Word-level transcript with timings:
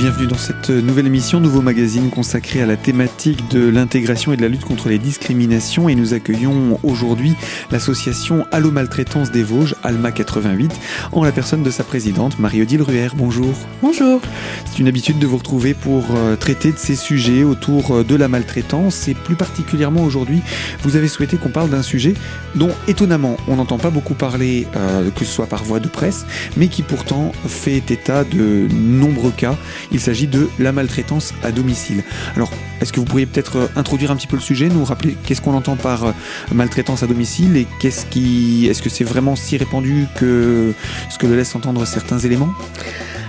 bienvenue 0.00 0.28
dans 0.28 0.38
cette 0.38 0.70
nouvelle 0.70 1.06
émission, 1.06 1.40
nouveau 1.40 1.60
magazine 1.60 2.08
consacré 2.08 2.62
à 2.62 2.66
la 2.66 2.78
thématique 2.78 3.50
de 3.50 3.68
l'intégration 3.68 4.32
et 4.32 4.36
de 4.38 4.40
la 4.40 4.48
lutte 4.48 4.64
contre 4.64 4.88
les 4.88 4.98
discriminations. 4.98 5.90
Et 5.90 5.94
nous 5.94 6.14
accueillons 6.14 6.80
aujourd'hui 6.82 7.34
l'association 7.70 8.46
Allo 8.50 8.70
Maltraitance 8.70 9.30
des 9.30 9.42
Vosges, 9.42 9.74
Alma 9.82 10.10
88, 10.10 10.72
en 11.12 11.22
la 11.22 11.32
personne 11.32 11.62
de 11.62 11.70
sa 11.70 11.84
présidente, 11.84 12.38
Marie-Odile 12.38 12.80
Ruher. 12.80 13.08
Bonjour. 13.14 13.52
Bonjour. 13.82 14.22
C'est 14.64 14.78
une 14.78 14.88
habitude 14.88 15.18
de 15.18 15.26
vous 15.26 15.36
retrouver 15.36 15.74
pour 15.74 16.06
euh, 16.16 16.34
traiter 16.34 16.72
de 16.72 16.78
ces 16.78 16.96
sujets 16.96 17.44
autour 17.44 17.96
euh, 17.96 18.02
de 18.02 18.14
la 18.14 18.28
maltraitance. 18.28 19.06
Et 19.06 19.12
plus 19.12 19.34
particulièrement 19.34 20.02
aujourd'hui, 20.02 20.40
vous 20.82 20.96
avez 20.96 21.08
souhaité 21.08 21.36
qu'on 21.36 21.50
parle 21.50 21.68
d'un 21.68 21.82
sujet 21.82 22.14
dont 22.54 22.70
étonnamment 22.88 23.36
on 23.48 23.56
n'entend 23.56 23.76
pas 23.76 23.90
beaucoup 23.90 24.14
parler, 24.14 24.66
euh, 24.76 25.10
que 25.10 25.26
ce 25.26 25.30
soit 25.30 25.46
par 25.46 25.62
voie 25.62 25.78
de 25.78 25.88
presse, 25.88 26.24
mais 26.56 26.68
qui 26.68 26.80
pourtant 26.80 27.32
fait 27.46 27.90
état 27.90 28.24
de 28.24 28.66
nombreux 28.72 29.32
cas 29.36 29.58
il 29.92 30.00
s'agit 30.00 30.26
de 30.26 30.48
la 30.58 30.72
maltraitance 30.72 31.34
à 31.42 31.52
domicile. 31.52 32.02
Alors, 32.36 32.50
est-ce 32.80 32.92
que 32.92 33.00
vous 33.00 33.06
pourriez 33.06 33.26
peut-être 33.26 33.56
euh, 33.56 33.66
introduire 33.76 34.10
un 34.10 34.16
petit 34.16 34.26
peu 34.26 34.36
le 34.36 34.42
sujet, 34.42 34.68
nous 34.68 34.84
rappeler 34.84 35.16
qu'est-ce 35.24 35.40
qu'on 35.40 35.54
entend 35.54 35.76
par 35.76 36.04
euh, 36.04 36.12
maltraitance 36.52 37.02
à 37.02 37.06
domicile 37.06 37.56
et 37.56 37.66
qu'est-ce 37.80 38.06
qui, 38.06 38.66
est-ce 38.68 38.82
que 38.82 38.90
c'est 38.90 39.04
vraiment 39.04 39.36
si 39.36 39.56
répandu 39.56 40.06
que 40.16 40.72
ce 41.10 41.18
que 41.18 41.26
le 41.26 41.36
laisse 41.36 41.54
entendre 41.54 41.84
certains 41.86 42.18
éléments? 42.18 42.52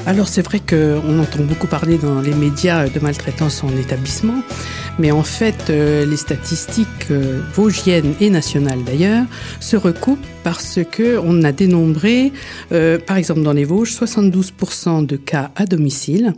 Alors 0.07 0.27
c'est 0.27 0.41
vrai 0.41 0.59
qu'on 0.59 1.19
entend 1.19 1.43
beaucoup 1.43 1.67
parler 1.67 1.99
dans 1.99 2.21
les 2.21 2.33
médias 2.33 2.87
de 2.87 2.99
maltraitance 2.99 3.63
en 3.63 3.69
établissement, 3.77 4.41
mais 5.01 5.11
en 5.11 5.23
fait 5.23 5.69
euh, 5.69 6.05
les 6.05 6.15
statistiques 6.15 7.07
vosgiennes 7.55 8.13
et 8.21 8.29
nationales 8.29 8.83
d'ailleurs 8.83 9.25
se 9.59 9.75
recoupent 9.75 10.19
parce 10.43 10.79
que 10.91 11.19
on 11.23 11.43
a 11.43 11.51
dénombré, 11.51 12.31
euh, 12.71 12.97
par 12.99 13.17
exemple 13.17 13.41
dans 13.41 13.53
les 13.53 13.63
Vosges, 13.63 13.91
72% 13.91 15.05
de 15.05 15.15
cas 15.15 15.51
à 15.55 15.65
domicile 15.65 16.33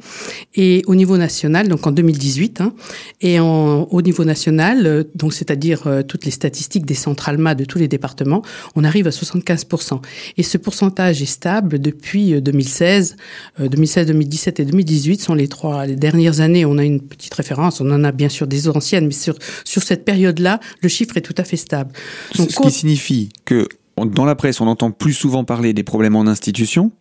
et 0.56 0.82
au 0.88 0.96
niveau 0.96 1.18
national, 1.18 1.68
donc 1.68 1.88
en 1.88 1.92
2018, 1.92 2.62
hein, 2.62 2.74
et 3.22 3.40
en, 3.40 3.84
au 3.84 4.02
niveau 4.02 4.26
national, 4.26 4.86
euh, 4.86 5.04
donc 5.16 5.34
c'est-à-dire 5.34 5.88
euh, 5.88 6.04
toutes 6.04 6.26
les 6.26 6.32
statistiques 6.32 6.86
des 6.86 6.94
centrales 6.94 7.38
MA 7.38 7.56
de 7.56 7.66
tous 7.66 7.78
les 7.78 7.88
départements, 7.88 8.42
on 8.76 8.84
arrive 8.84 9.08
à 9.08 9.12
75%. 9.12 10.02
Et 10.38 10.44
ce 10.44 10.58
pourcentage 10.58 11.22
est 11.22 11.28
stable 11.28 11.80
depuis 11.80 12.42
2016, 12.42 13.16
2016, 13.60 14.08
2017 14.08 14.60
et 14.60 14.66
2018 14.66 15.22
sont 15.22 15.34
les 15.34 15.48
trois 15.48 15.88
dernières 15.88 16.42
années. 16.42 16.66
On 16.66 16.78
a 16.78 16.84
une 16.84 17.02
petite 17.02 17.34
référence, 17.34 17.82
on 17.82 17.90
en 17.92 18.04
a 18.04 18.12
bien 18.12 18.30
sûr 18.30 18.48
des 18.54 18.70
anciennes, 18.70 19.08
mais 19.08 19.14
sur 19.14 19.36
sur 19.66 19.84
cette 19.84 20.06
période-là, 20.06 20.60
le 20.82 20.90
chiffre 20.90 21.18
est 21.18 21.22
tout 21.22 21.36
à 21.38 21.44
fait 21.44 21.58
stable. 21.58 21.92
Donc, 22.38 22.52
ce 22.52 22.60
qui 22.60 22.72
signifie 22.72 23.30
que 23.46 23.68
dans 23.98 24.26
la 24.26 24.36
presse, 24.36 24.62
on 24.62 24.68
entend 24.68 24.92
plus 24.92 25.14
souvent 25.14 25.44
parler 25.44 25.74
des 25.74 25.84
problèmes 25.84 26.16
en 26.16 26.26
institution, 26.28 26.92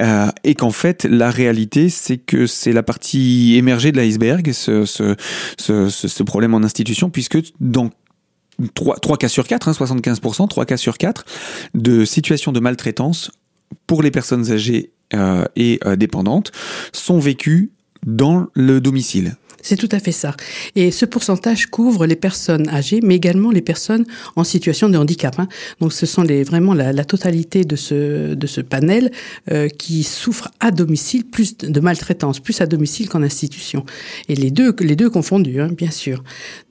euh, 0.00 0.28
et 0.44 0.54
qu'en 0.54 0.70
fait, 0.70 1.04
la 1.04 1.30
réalité, 1.30 1.88
c'est 1.88 2.18
que 2.18 2.46
c'est 2.46 2.72
la 2.72 2.82
partie 2.82 3.56
émergée 3.56 3.92
de 3.92 3.96
l'iceberg, 3.96 4.52
ce, 4.52 4.84
ce, 4.84 5.14
ce, 5.56 5.88
ce, 5.88 6.22
problème 6.22 6.54
en 6.54 6.62
institution, 6.62 7.10
puisque 7.10 7.38
dans 7.60 7.90
3, 8.74 8.96
3 8.96 9.16
cas 9.18 9.28
sur 9.28 9.46
4, 9.46 9.68
hein, 9.68 9.72
75%, 9.72 10.48
3 10.48 10.64
cas 10.64 10.76
sur 10.76 10.98
4 10.98 11.24
de 11.74 12.04
situations 12.04 12.52
de 12.52 12.60
maltraitance 12.60 13.30
pour 13.86 14.02
les 14.02 14.10
personnes 14.10 14.50
âgées 14.50 14.90
euh, 15.14 15.44
et 15.56 15.78
euh, 15.84 15.96
dépendantes 15.96 16.52
sont 16.92 17.18
vécues 17.18 17.70
dans 18.06 18.46
le 18.54 18.80
domicile. 18.80 19.36
C'est 19.62 19.76
tout 19.76 19.88
à 19.92 19.98
fait 19.98 20.12
ça. 20.12 20.34
Et 20.76 20.90
ce 20.90 21.04
pourcentage 21.04 21.66
couvre 21.66 22.06
les 22.06 22.16
personnes 22.16 22.68
âgées, 22.68 23.00
mais 23.02 23.16
également 23.16 23.50
les 23.50 23.60
personnes 23.60 24.04
en 24.36 24.44
situation 24.44 24.88
de 24.88 24.96
handicap. 24.96 25.38
Hein. 25.38 25.48
Donc, 25.80 25.92
ce 25.92 26.06
sont 26.06 26.22
les, 26.22 26.44
vraiment 26.44 26.74
la, 26.74 26.92
la, 26.92 27.04
totalité 27.04 27.64
de 27.64 27.76
ce, 27.76 28.34
de 28.34 28.46
ce 28.46 28.60
panel 28.60 29.10
euh, 29.50 29.68
qui 29.68 30.02
souffrent 30.02 30.50
à 30.60 30.70
domicile, 30.70 31.24
plus 31.24 31.56
de 31.58 31.80
maltraitance, 31.80 32.40
plus 32.40 32.60
à 32.60 32.66
domicile 32.66 33.08
qu'en 33.08 33.22
institution. 33.22 33.84
Et 34.28 34.34
les 34.34 34.50
deux, 34.50 34.74
les 34.80 34.96
deux 34.96 35.10
confondus, 35.10 35.60
hein, 35.60 35.68
bien 35.76 35.90
sûr. 35.90 36.22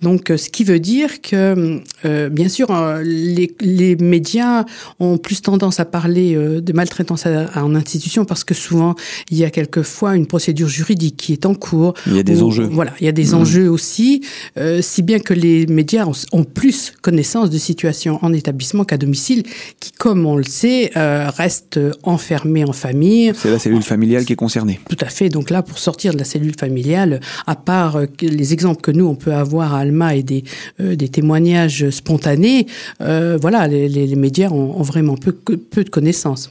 Donc, 0.02 0.31
euh, 0.31 0.38
ce 0.38 0.50
qui 0.50 0.63
veut 0.63 0.80
dire 0.80 1.22
que, 1.22 1.81
euh, 2.06 2.30
bien 2.30 2.50
sûr, 2.50 2.69
les, 3.03 3.56
les, 3.62 3.96
médias 3.96 4.66
ont 5.00 5.18
plus 5.18 5.42
tendance 5.42 5.80
à 5.80 5.86
parler 5.86 6.36
de 6.36 6.74
maltraitance 6.74 7.25
en 7.25 7.75
institution 7.75 8.24
parce 8.24 8.44
que 8.44 8.53
souvent, 8.53 8.96
il 9.30 9.38
y 9.38 9.44
a 9.44 9.50
quelquefois 9.50 10.16
une 10.16 10.25
procédure 10.25 10.68
juridique 10.68 11.18
qui 11.18 11.34
est 11.34 11.46
en 11.46 11.53
cours. 11.53 11.94
Il 12.08 12.16
y 12.16 12.19
a 12.19 12.24
des 12.24 12.42
enjeux 12.42 12.69
voilà, 12.79 12.94
il 13.01 13.06
y 13.06 13.09
a 13.09 13.12
des 13.12 13.31
mmh. 13.31 13.34
enjeux 13.34 13.69
aussi, 13.69 14.22
euh, 14.57 14.81
si 14.81 15.01
bien 15.01 15.19
que 15.19 15.34
les 15.34 15.67
médias 15.67 16.06
ont, 16.31 16.45
plus 16.45 16.94
connaissance 17.01 17.50
de 17.50 17.57
situations 17.57 18.19
en 18.22 18.31
établissement 18.31 18.85
qu'à 18.85 18.95
domicile, 18.95 19.44
qui, 19.81 19.91
comme 19.91 20.25
on 20.25 20.38
le 20.38 20.45
sait, 20.45 20.89
euh, 20.95 21.29
restent 21.29 21.78
enfermés 22.03 22.63
en 22.63 22.72
famille. 22.72 23.34
C'est 23.35 23.51
la 23.51 23.59
cellule 23.59 23.84
familiale 23.84 24.23
qui 24.23 24.31
est 24.31 24.38
concernée. 24.38 24.79
Tout 24.88 24.95
à 25.01 25.07
fait. 25.07 25.28
Donc 25.28 25.50
là, 25.50 25.62
pour 25.62 25.78
sortir 25.78 26.13
de 26.13 26.19
la 26.19 26.23
cellule 26.23 26.56
familiale, 26.57 27.19
à 27.47 27.57
part 27.57 27.97
euh, 27.97 28.06
les 28.22 28.53
exemples 28.53 28.79
que 28.79 28.91
nous 28.91 29.07
on 29.07 29.16
peut 29.16 29.34
avoir 29.34 29.75
à 29.75 29.79
Alma 29.79 30.16
et 30.16 30.23
des, 30.23 30.45
des 30.79 31.09
témoignages 31.09 31.89
spontanés, 31.89 32.66
voilà, 33.01 33.68
les, 33.68 33.89
les, 33.89 34.07
les, 34.07 34.16
médias 34.16 34.51
ont, 34.51 34.79
ont 34.79 34.84
vraiment 34.84 35.18
peu, 35.18 35.34
peu 35.34 35.84
de 35.84 35.89
connaissances 35.89 36.50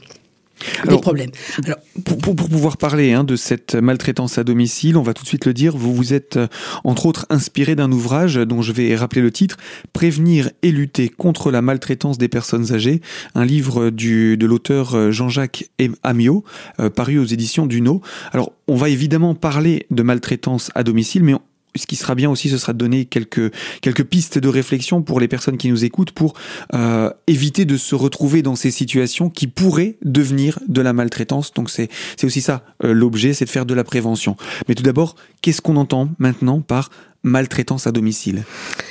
des 0.87 0.97
problèmes. 0.97 1.31
Alors, 1.65 1.77
pour, 2.05 2.17
pour, 2.17 2.35
pour, 2.35 2.49
pouvoir 2.49 2.77
parler 2.77 3.13
hein, 3.13 3.23
de 3.23 3.35
cette 3.35 3.75
maltraitance 3.75 4.37
à 4.37 4.43
domicile, 4.43 4.97
on 4.97 5.03
va 5.03 5.13
tout 5.13 5.23
de 5.23 5.27
suite 5.27 5.45
le 5.45 5.53
dire, 5.53 5.75
vous 5.75 5.93
vous 5.93 6.13
êtes 6.13 6.37
euh, 6.37 6.47
entre 6.83 7.05
autres 7.05 7.25
inspiré 7.29 7.75
d'un 7.75 7.91
ouvrage 7.91 8.35
dont 8.35 8.61
je 8.61 8.71
vais 8.71 8.95
rappeler 8.95 9.21
le 9.21 9.31
titre, 9.31 9.57
Prévenir 9.93 10.49
et 10.61 10.71
lutter 10.71 11.09
contre 11.09 11.51
la 11.51 11.61
maltraitance 11.61 12.17
des 12.17 12.27
personnes 12.27 12.73
âgées, 12.73 13.01
un 13.35 13.45
livre 13.45 13.89
du, 13.89 14.37
de 14.37 14.45
l'auteur 14.45 14.95
euh, 14.95 15.11
Jean-Jacques 15.11 15.69
Amiot, 16.03 16.43
euh, 16.79 16.89
paru 16.89 17.19
aux 17.19 17.25
éditions 17.25 17.65
Duno. 17.65 18.01
Alors, 18.31 18.53
on 18.67 18.75
va 18.75 18.89
évidemment 18.89 19.35
parler 19.35 19.85
de 19.91 20.03
maltraitance 20.03 20.71
à 20.75 20.83
domicile, 20.83 21.23
mais 21.23 21.35
ce 21.75 21.85
qui 21.85 21.95
sera 21.95 22.15
bien 22.15 22.29
aussi, 22.29 22.49
ce 22.49 22.57
sera 22.57 22.73
de 22.73 22.77
donner 22.77 23.05
quelques, 23.05 23.53
quelques 23.81 24.03
pistes 24.03 24.37
de 24.37 24.47
réflexion 24.47 25.01
pour 25.01 25.19
les 25.19 25.27
personnes 25.27 25.57
qui 25.57 25.69
nous 25.69 25.85
écoutent 25.85 26.11
pour 26.11 26.33
euh, 26.73 27.11
éviter 27.27 27.65
de 27.65 27.77
se 27.77 27.95
retrouver 27.95 28.41
dans 28.41 28.55
ces 28.55 28.71
situations 28.71 29.29
qui 29.29 29.47
pourraient 29.47 29.97
devenir 30.03 30.59
de 30.67 30.81
la 30.81 30.93
maltraitance. 30.93 31.53
Donc 31.53 31.69
c'est 31.69 31.89
aussi 32.23 32.41
ça 32.41 32.63
euh, 32.83 32.93
l'objet, 32.93 33.33
c'est 33.33 33.45
de 33.45 33.49
faire 33.49 33.65
de 33.65 33.73
la 33.73 33.83
prévention. 33.83 34.35
Mais 34.67 34.75
tout 34.75 34.83
d'abord, 34.83 35.15
qu'est-ce 35.41 35.61
qu'on 35.61 35.77
entend 35.77 36.09
maintenant 36.17 36.61
par 36.61 36.89
maltraitance 37.23 37.87
à 37.87 37.91
domicile 37.91 38.43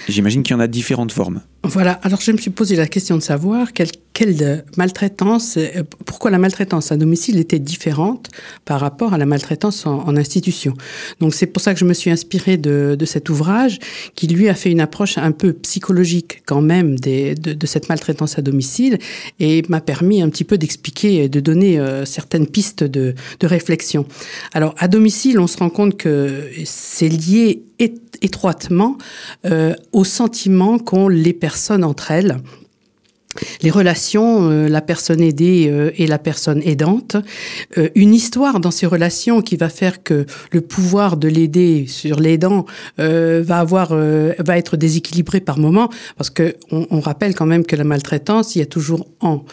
J'imagine 0.09 0.43
qu'il 0.43 0.55
y 0.55 0.57
en 0.57 0.61
a 0.61 0.67
différentes 0.67 1.13
formes. 1.13 1.43
Voilà, 1.65 1.93
alors 2.03 2.21
je 2.21 2.33
me 2.33 2.39
suis 2.39 2.51
posé 2.51 2.77
la 2.77 2.87
question 2.87 3.17
de 3.17 3.23
savoir 3.23 3.73
quelle, 3.73 3.91
maltraitance, 4.77 5.59
euh, 5.59 5.83
pourquoi 6.07 6.31
la 6.31 6.39
maltraitance 6.39 6.93
à 6.93 6.97
domicile 6.97 7.39
était 7.39 7.59
différente 7.59 8.29
par 8.65 8.81
rapport 8.81 9.13
à 9.13 9.19
la 9.19 9.27
maltraitance 9.27 9.85
en, 9.85 10.17
institution. 10.17 10.75
Donc 11.21 11.35
c'est 11.35 11.47
pour 11.47 11.61
ça 11.61 11.75
que 11.75 11.81
je 11.81 11.85
me 11.85 11.93
suis 11.93 12.11
inspirée 12.11 12.57
de, 12.57 12.97
cet 13.05 13.29
ouvrage 13.29 13.79
qui 14.15 14.29
lui 14.29 14.49
a 14.49 14.55
fait 14.55 14.71
une 14.71 14.81
approche 14.81 15.19
un 15.19 15.33
peu 15.33 15.53
psychologique 15.53 16.43
quand 16.47 16.63
même 16.63 16.99
de, 16.99 17.67
cette 17.67 17.89
maltraitance 17.89 18.39
à 18.39 18.43
domicile 18.43 18.99
et 19.41 19.63
m'a 19.69 19.81
permis 19.81 20.23
un 20.23 20.31
petit 20.31 20.45
peu 20.45 20.57
d'expliquer 20.57 21.25
et 21.25 21.29
de 21.29 21.41
donner 21.41 21.79
euh, 21.79 22.05
certaines 22.05 22.47
pistes 22.47 22.83
de 22.83 23.15
réflexion. 23.43 24.07
Alors 24.55 24.75
à 24.79 24.89
domicile, 24.89 25.39
on 25.39 25.47
se 25.47 25.59
rend 25.59 25.71
compte 25.71 25.97
que 25.97 26.49
c'est 26.65 27.09
lié 27.09 27.63
étroitement 27.79 28.99
euh, 29.47 29.75
au 29.93 30.05
sentiment 30.05 30.79
qu'ont 30.79 31.09
les 31.09 31.33
personnes 31.33 31.85
entre 31.85 32.11
elles. 32.11 32.39
Les 33.63 33.71
relations, 33.71 34.51
euh, 34.51 34.69
la 34.69 34.81
personne 34.81 35.21
aidée 35.21 35.69
euh, 35.71 35.93
et 35.97 36.09
la 36.09 36.19
personne 36.19 36.61
aidante, 36.65 37.17
une 37.95 38.15
histoire 38.15 38.59
dans 38.59 38.73
ces 38.73 38.87
relations 38.87 39.43
qui 39.43 39.57
va 39.57 39.69
faire 39.69 40.03
que 40.03 40.27
le 40.51 40.61
pouvoir 40.61 41.17
de 41.17 41.29
l'aider 41.29 41.87
sur 41.87 42.19
l'aidant 42.19 42.67
va 42.97 43.59
avoir, 43.59 43.95
va 43.95 44.59
être 44.59 44.77
déséquilibré 44.77 45.41
par 45.41 45.59
moment, 45.59 45.89
parce 46.17 46.31
que 46.31 46.57
on, 46.73 46.87
on, 46.91 47.01
rappelle 47.01 47.35
quand 47.35 47.47
même 47.47 47.65
que 47.65 47.77
la 47.77 47.85
maltraitance, 47.85 48.57
il 48.57 48.61
y 48.61 48.63
a 48.63 48.67
toujours 48.67 49.07
en 49.21 49.45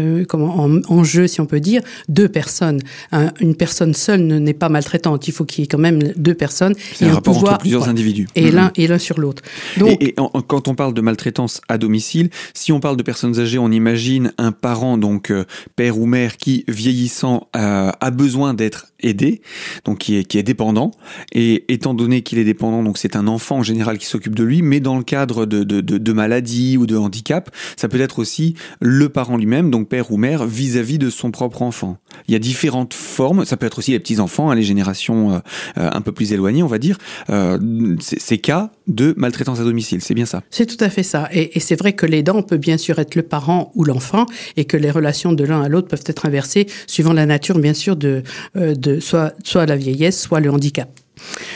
euh, 0.00 0.24
comment 0.26 0.58
en, 0.58 0.80
en, 0.88 1.04
jeu, 1.04 1.26
si 1.26 1.40
on 1.40 1.46
peut 1.46 1.60
dire, 1.60 1.82
deux 2.08 2.28
personnes. 2.28 2.80
Un, 3.10 3.32
une 3.40 3.54
personne 3.54 3.94
seule 3.94 4.22
n'est 4.22 4.54
pas 4.54 4.68
maltraitante. 4.68 5.28
Il 5.28 5.32
faut 5.32 5.44
qu'il 5.44 5.62
y 5.62 5.64
ait 5.64 5.68
quand 5.68 5.78
même 5.78 6.12
deux 6.16 6.34
personnes. 6.34 6.74
C'est 6.94 7.06
un, 7.06 7.14
rapport 7.14 7.34
pouvoir, 7.34 7.54
entre 7.54 7.62
plusieurs 7.62 7.88
individus. 7.88 8.28
Et 8.34 8.50
mmh. 8.50 8.54
l'un 8.54 8.72
et 8.76 8.86
l'un 8.86 8.98
sur 8.98 9.20
l'autre. 9.20 9.42
Donc, 9.78 10.02
et, 10.02 10.08
et 10.08 10.14
en, 10.18 10.28
quand 10.28 10.68
on 10.68 10.74
parle 10.74 10.94
de 10.94 11.00
maltraitance 11.00 11.60
à 11.68 11.78
domicile, 11.78 12.30
si 12.54 12.72
on 12.72 12.80
parle 12.80 12.96
de 12.96 13.02
personnes 13.02 13.38
âgées, 13.38 13.58
on 13.58 13.70
imagine 13.70 14.32
un 14.38 14.52
parent, 14.52 14.98
donc 14.98 15.30
euh, 15.30 15.44
père 15.76 15.98
ou 15.98 16.06
mère, 16.06 16.36
qui 16.36 16.64
vieillissant 16.68 17.48
euh, 17.56 17.90
a 18.00 18.10
besoin 18.10 18.54
d'être 18.54 18.86
aidé, 19.00 19.42
donc 19.84 19.98
qui 19.98 20.16
est, 20.16 20.24
qui 20.24 20.38
est 20.38 20.42
dépendant. 20.42 20.92
Et 21.32 21.64
étant 21.72 21.94
donné 21.94 22.22
qu'il 22.22 22.38
est 22.38 22.44
dépendant, 22.44 22.82
donc 22.82 22.98
c'est 22.98 23.16
un 23.16 23.26
enfant 23.26 23.58
en 23.58 23.62
général 23.62 23.98
qui 23.98 24.06
s'occupe 24.06 24.34
de 24.34 24.44
lui, 24.44 24.62
mais 24.62 24.80
dans 24.80 24.96
le 24.96 25.04
cadre 25.04 25.46
de, 25.46 25.64
de, 25.64 25.80
de, 25.80 25.98
de 25.98 26.12
maladie 26.12 26.76
ou 26.76 26.86
de 26.86 26.96
handicap, 26.96 27.50
ça 27.76 27.88
peut 27.88 28.00
être 28.00 28.18
aussi 28.18 28.54
le 28.80 29.08
parent 29.08 29.36
lui-même, 29.36 29.70
donc 29.70 29.81
père 29.86 30.12
ou 30.12 30.16
mère, 30.16 30.46
vis-à-vis 30.46 30.96
-vis 30.96 30.98
de 30.98 31.10
son 31.10 31.30
propre 31.30 31.62
enfant. 31.62 31.98
Il 32.28 32.32
y 32.32 32.36
a 32.36 32.38
différentes 32.38 32.94
formes, 32.94 33.44
ça 33.44 33.56
peut 33.56 33.66
être 33.66 33.78
aussi 33.78 33.92
les 33.92 33.98
petits-enfants, 33.98 34.50
hein, 34.50 34.54
les 34.54 34.62
générations 34.62 35.32
euh, 35.32 35.40
un 35.76 36.00
peu 36.00 36.12
plus 36.12 36.32
éloignées, 36.32 36.62
on 36.62 36.68
va 36.68 36.78
dire. 36.78 36.98
Euh, 37.30 37.58
ces 38.00 38.38
cas 38.38 38.70
de 38.86 39.14
maltraitance 39.16 39.60
à 39.60 39.64
domicile, 39.64 40.00
c'est 40.02 40.14
bien 40.14 40.26
ça 40.26 40.42
C'est 40.50 40.66
tout 40.66 40.82
à 40.82 40.90
fait 40.90 41.02
ça. 41.02 41.28
Et, 41.32 41.60
c'est 41.60 41.76
vrai 41.76 41.92
que 41.92 42.06
l'aidant 42.06 42.42
peut 42.42 42.56
bien 42.56 42.78
sûr 42.78 42.98
être 42.98 43.14
le 43.14 43.22
parent 43.22 43.70
ou 43.74 43.84
l'enfant, 43.84 44.26
et 44.56 44.64
que 44.64 44.76
les 44.76 44.90
relations 44.90 45.32
de 45.32 45.44
l'un 45.44 45.62
à 45.62 45.68
l'autre 45.68 45.88
peuvent 45.88 46.04
être 46.06 46.26
inversées 46.26 46.66
suivant 46.86 47.12
la 47.12 47.26
nature, 47.26 47.58
bien 47.58 47.74
sûr, 47.74 47.96
de, 47.96 48.22
euh, 48.56 48.74
soit 49.00 49.66
la 49.66 49.76
vieillesse, 49.76 50.20
soit 50.20 50.40
le 50.40 50.50
handicap. 50.50 50.88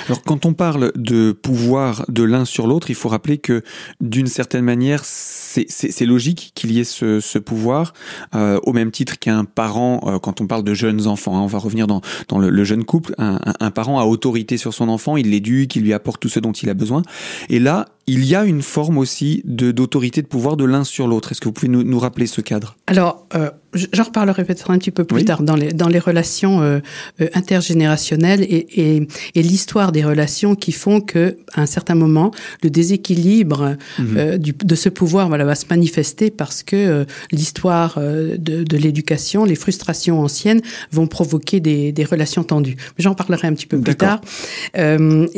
Alors 0.07 0.23
quand 0.23 0.47
on 0.47 0.55
parle 0.55 0.93
de 0.97 1.33
pouvoir 1.33 2.05
de 2.09 2.23
l'un 2.23 2.45
sur 2.45 2.67
l'autre, 2.67 2.91
il 2.91 2.95
faut 2.95 3.09
rappeler 3.09 3.39
que 3.39 3.63
d'une 4.01 4.27
certaine 4.27 4.65
manière, 4.65 5.03
c'est 5.05 6.07
logique 6.07 6.53
qu'il 6.55 6.73
y 6.73 6.81
ait 6.81 6.85
ce, 6.85 7.21
ce 7.21 7.39
pouvoir, 7.39 7.93
euh, 8.35 8.59
au 8.63 8.73
même 8.73 8.91
titre 8.91 9.19
qu'un 9.19 9.45
parent, 9.45 10.01
euh, 10.07 10.19
quand 10.19 10.41
on 10.41 10.47
parle 10.47 10.65
de 10.65 10.75
jeunes 10.75 11.07
enfants, 11.07 11.37
hein, 11.37 11.41
on 11.41 11.47
va 11.47 11.59
revenir 11.59 11.87
dans, 11.87 12.01
dans 12.29 12.39
le, 12.39 12.51
le 12.51 12.65
jeune 12.65 12.85
couple, 12.85 13.15
un, 13.19 13.39
un, 13.45 13.55
un, 13.61 13.71
parent 13.71 13.99
a 14.01 14.05
autorité 14.05 14.57
sur 14.57 14.75
son 14.75 14.89
enfant, 14.89 15.17
il 15.17 15.31
l'éduque, 15.31 15.77
il 15.77 15.83
lui 15.83 15.93
apporte 15.93 16.21
tout 16.21 16.29
ce 16.29 16.41
dont 16.41 16.53
il 16.53 16.69
a 16.69 16.75
besoin. 16.75 17.03
Et 17.49 17.59
là, 17.59 17.87
il 18.07 18.25
y 18.25 18.37
a 18.37 18.45
une 18.45 18.63
forme 18.63 18.99
aussi 18.99 19.43
d'autorité 19.45 20.23
de, 20.23 20.27
pouvoir 20.29 20.57
de 20.57 20.65
l'un 20.65 20.85
sur 20.85 21.09
l'autre. 21.09 21.33
Est-ce 21.33 21.41
que 21.41 21.47
vous 21.47 21.53
pouvez 21.53 21.69
nous, 21.69 21.83
nous 21.83 21.99
rappeler 21.99 22.27
ce 22.27 22.41
cadre? 22.41 22.77
Alors, 22.87 23.27
euh, 23.35 23.51
j'en 23.93 24.05
reparlerai 24.05 24.45
peut-être 24.45 24.71
un 24.71 24.79
petit 24.79 24.93
peu 24.93 25.05
plus 25.05 25.19
oui. 25.19 25.25
tard 25.25 25.43
dans 25.43 25.57
les, 25.57 25.73
dans 25.73 25.89
les 25.89 25.99
relations 25.99 26.63
euh, 26.63 26.79
euh, 27.21 27.29
intergénérationnelles 27.35 28.43
et, 28.43 28.97
et, 28.97 29.09
et 29.35 29.43
l'histoire 29.43 29.86
des 29.93 30.05
relations 30.05 30.55
qui 30.55 30.73
font 30.73 31.01
que, 31.01 31.37
à 31.55 31.63
un 31.63 31.67
certain 31.67 31.95
moment, 31.95 32.31
le 32.63 32.71
déséquilibre 32.71 33.77
-hmm. 33.99 34.39
du, 34.39 34.53
de 34.53 34.75
ce 34.75 34.89
pouvoir 34.89 35.29
voilà, 35.29 35.45
va 35.45 35.55
se 35.55 35.67
manifester 35.71 36.31
parce 36.31 36.63
que 36.63 36.77
euh, 36.77 37.05
l'histoire 37.33 37.99
de, 37.99 38.57
de 38.73 38.77
l'éducation, 38.77 39.45
les 39.45 39.57
frustrations 39.57 40.21
anciennes 40.21 40.63
vont 40.93 41.07
provoquer 41.07 41.61
des, 41.61 41.93
des 41.93 42.05
relations 42.05 42.45
tendues. 42.45 42.77
J'en 42.99 43.15
parlerai 43.15 43.49
un 43.49 43.55
petit 43.55 43.67
peu 43.67 43.81
plus 43.81 43.97
tard. 43.97 44.21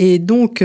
et 0.06 0.18
donc, 0.18 0.62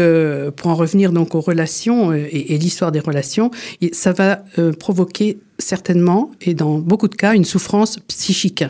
pour 0.58 0.68
en 0.72 0.76
revenir 0.76 1.12
donc 1.12 1.36
aux 1.36 1.42
relations 1.42 2.12
euh, 2.12 2.28
et, 2.30 2.54
et 2.54 2.58
l'histoire 2.58 2.92
des 2.92 3.00
relations, 3.00 3.52
ça 3.92 4.12
va 4.12 4.44
euh, 4.58 4.72
provoquer 4.72 5.38
certainement, 5.60 6.32
et 6.42 6.54
dans 6.54 6.80
beaucoup 6.80 7.08
de 7.08 7.16
cas, 7.16 7.36
une 7.36 7.46
souffrance 7.46 8.00
psychique. 8.08 8.64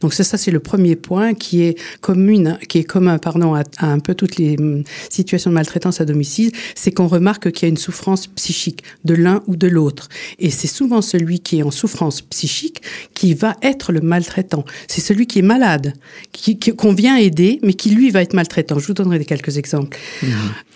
Donc 0.00 0.14
ça, 0.14 0.24
ça 0.24 0.38
c'est 0.38 0.50
le 0.50 0.60
premier 0.60 0.96
point 0.96 1.34
qui 1.34 1.62
est 1.62 1.78
commune, 2.00 2.58
qui 2.68 2.78
est 2.78 2.84
commun, 2.84 3.18
pardon, 3.18 3.54
à, 3.54 3.62
à 3.78 3.86
un 3.86 3.98
peu 3.98 4.14
toutes 4.14 4.36
les 4.36 4.56
hum, 4.58 4.82
situations 5.08 5.50
de 5.50 5.54
maltraitance 5.54 6.00
à 6.00 6.04
domicile, 6.04 6.52
c'est 6.74 6.92
qu'on 6.92 7.08
remarque 7.08 7.52
qu'il 7.52 7.66
y 7.66 7.66
a 7.66 7.68
une 7.68 7.76
souffrance 7.76 8.26
psychique 8.26 8.82
de 9.04 9.14
l'un 9.14 9.42
ou 9.46 9.56
de 9.56 9.66
l'autre. 9.66 10.08
Et 10.38 10.50
c'est 10.50 10.66
souvent 10.66 11.02
celui 11.02 11.40
qui 11.40 11.58
est 11.58 11.62
en 11.62 11.70
souffrance 11.70 12.22
psychique 12.22 12.82
qui 13.14 13.34
va 13.34 13.56
être 13.62 13.92
le 13.92 14.00
maltraitant. 14.00 14.64
C'est 14.88 15.00
celui 15.00 15.26
qui 15.26 15.40
est 15.40 15.42
malade, 15.42 15.92
qui, 16.32 16.58
qu'on 16.58 16.94
vient 16.94 17.16
aider, 17.16 17.58
mais 17.62 17.74
qui 17.74 17.90
lui 17.90 18.10
va 18.10 18.22
être 18.22 18.34
maltraitant. 18.34 18.78
Je 18.78 18.86
vous 18.86 18.94
donnerai 18.94 19.24
quelques 19.24 19.56
exemples. 19.58 19.98
Mmh. 20.22 20.26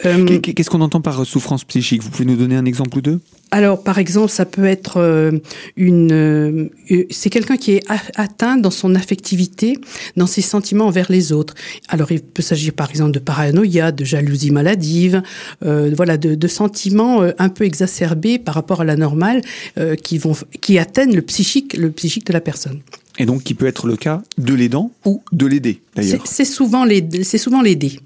Euh, 0.07 0.39
Qu'est-ce 0.41 0.71
qu'on 0.71 0.81
entend 0.81 1.01
par 1.01 1.25
souffrance 1.25 1.65
psychique? 1.65 2.03
Vous 2.03 2.11
pouvez 2.11 2.25
nous 2.25 2.37
donner 2.37 2.57
un 2.57 2.65
exemple 2.65 2.99
ou 2.99 3.01
deux? 3.01 3.21
Alors, 3.55 3.85
par 3.85 3.99
exemple, 3.99 4.31
ça 4.31 4.47
peut 4.47 4.65
être 4.65 4.97
euh, 4.97 5.31
une. 5.77 6.11
Euh, 6.11 6.71
c'est 7.09 7.31
quelqu'un 7.31 7.57
qui 7.57 7.71
est 7.71 7.85
atteint 8.17 8.57
dans 8.57 8.73
son 8.73 8.97
affectivité, 8.97 9.79
dans 10.17 10.27
ses 10.27 10.41
sentiments 10.41 10.87
envers 10.87 11.07
les 11.09 11.31
autres. 11.31 11.55
Alors, 11.87 12.11
il 12.11 12.21
peut 12.21 12.43
s'agir, 12.43 12.73
par 12.73 12.91
exemple, 12.91 13.13
de 13.13 13.21
paranoïa, 13.21 13.93
de 13.93 14.05
jalousie 14.05 14.51
maladive, 14.51 15.23
euh, 15.65 15.93
voilà, 15.97 16.17
de, 16.17 16.35
de, 16.35 16.49
sentiments 16.49 17.23
un 17.39 17.49
peu 17.49 17.63
exacerbés 17.63 18.41
par 18.41 18.57
rapport 18.57 18.81
à 18.81 18.85
la 18.85 18.97
normale, 18.97 19.41
euh, 19.79 19.95
qui 19.95 20.19
vont, 20.19 20.35
qui 20.61 20.81
atteignent 20.81 21.15
le 21.15 21.23
psychique, 21.23 21.77
le 21.77 21.93
psychique 21.93 22.27
de 22.27 22.33
la 22.33 22.41
personne. 22.41 22.81
Et 23.21 23.25
donc, 23.25 23.45
qui 23.45 23.55
peut 23.55 23.67
être 23.69 23.87
le 23.87 23.95
cas 23.95 24.21
de 24.37 24.53
l'aidant 24.53 24.91
ou 25.05 25.23
de 25.31 25.47
l'aider, 25.47 25.81
d'ailleurs. 25.95 26.27
C'est 26.27 26.45
souvent 26.45 26.85
l'aider. 26.85 27.23
C'est 27.23 27.39
souvent 27.39 27.63
l'aider. 27.63 28.01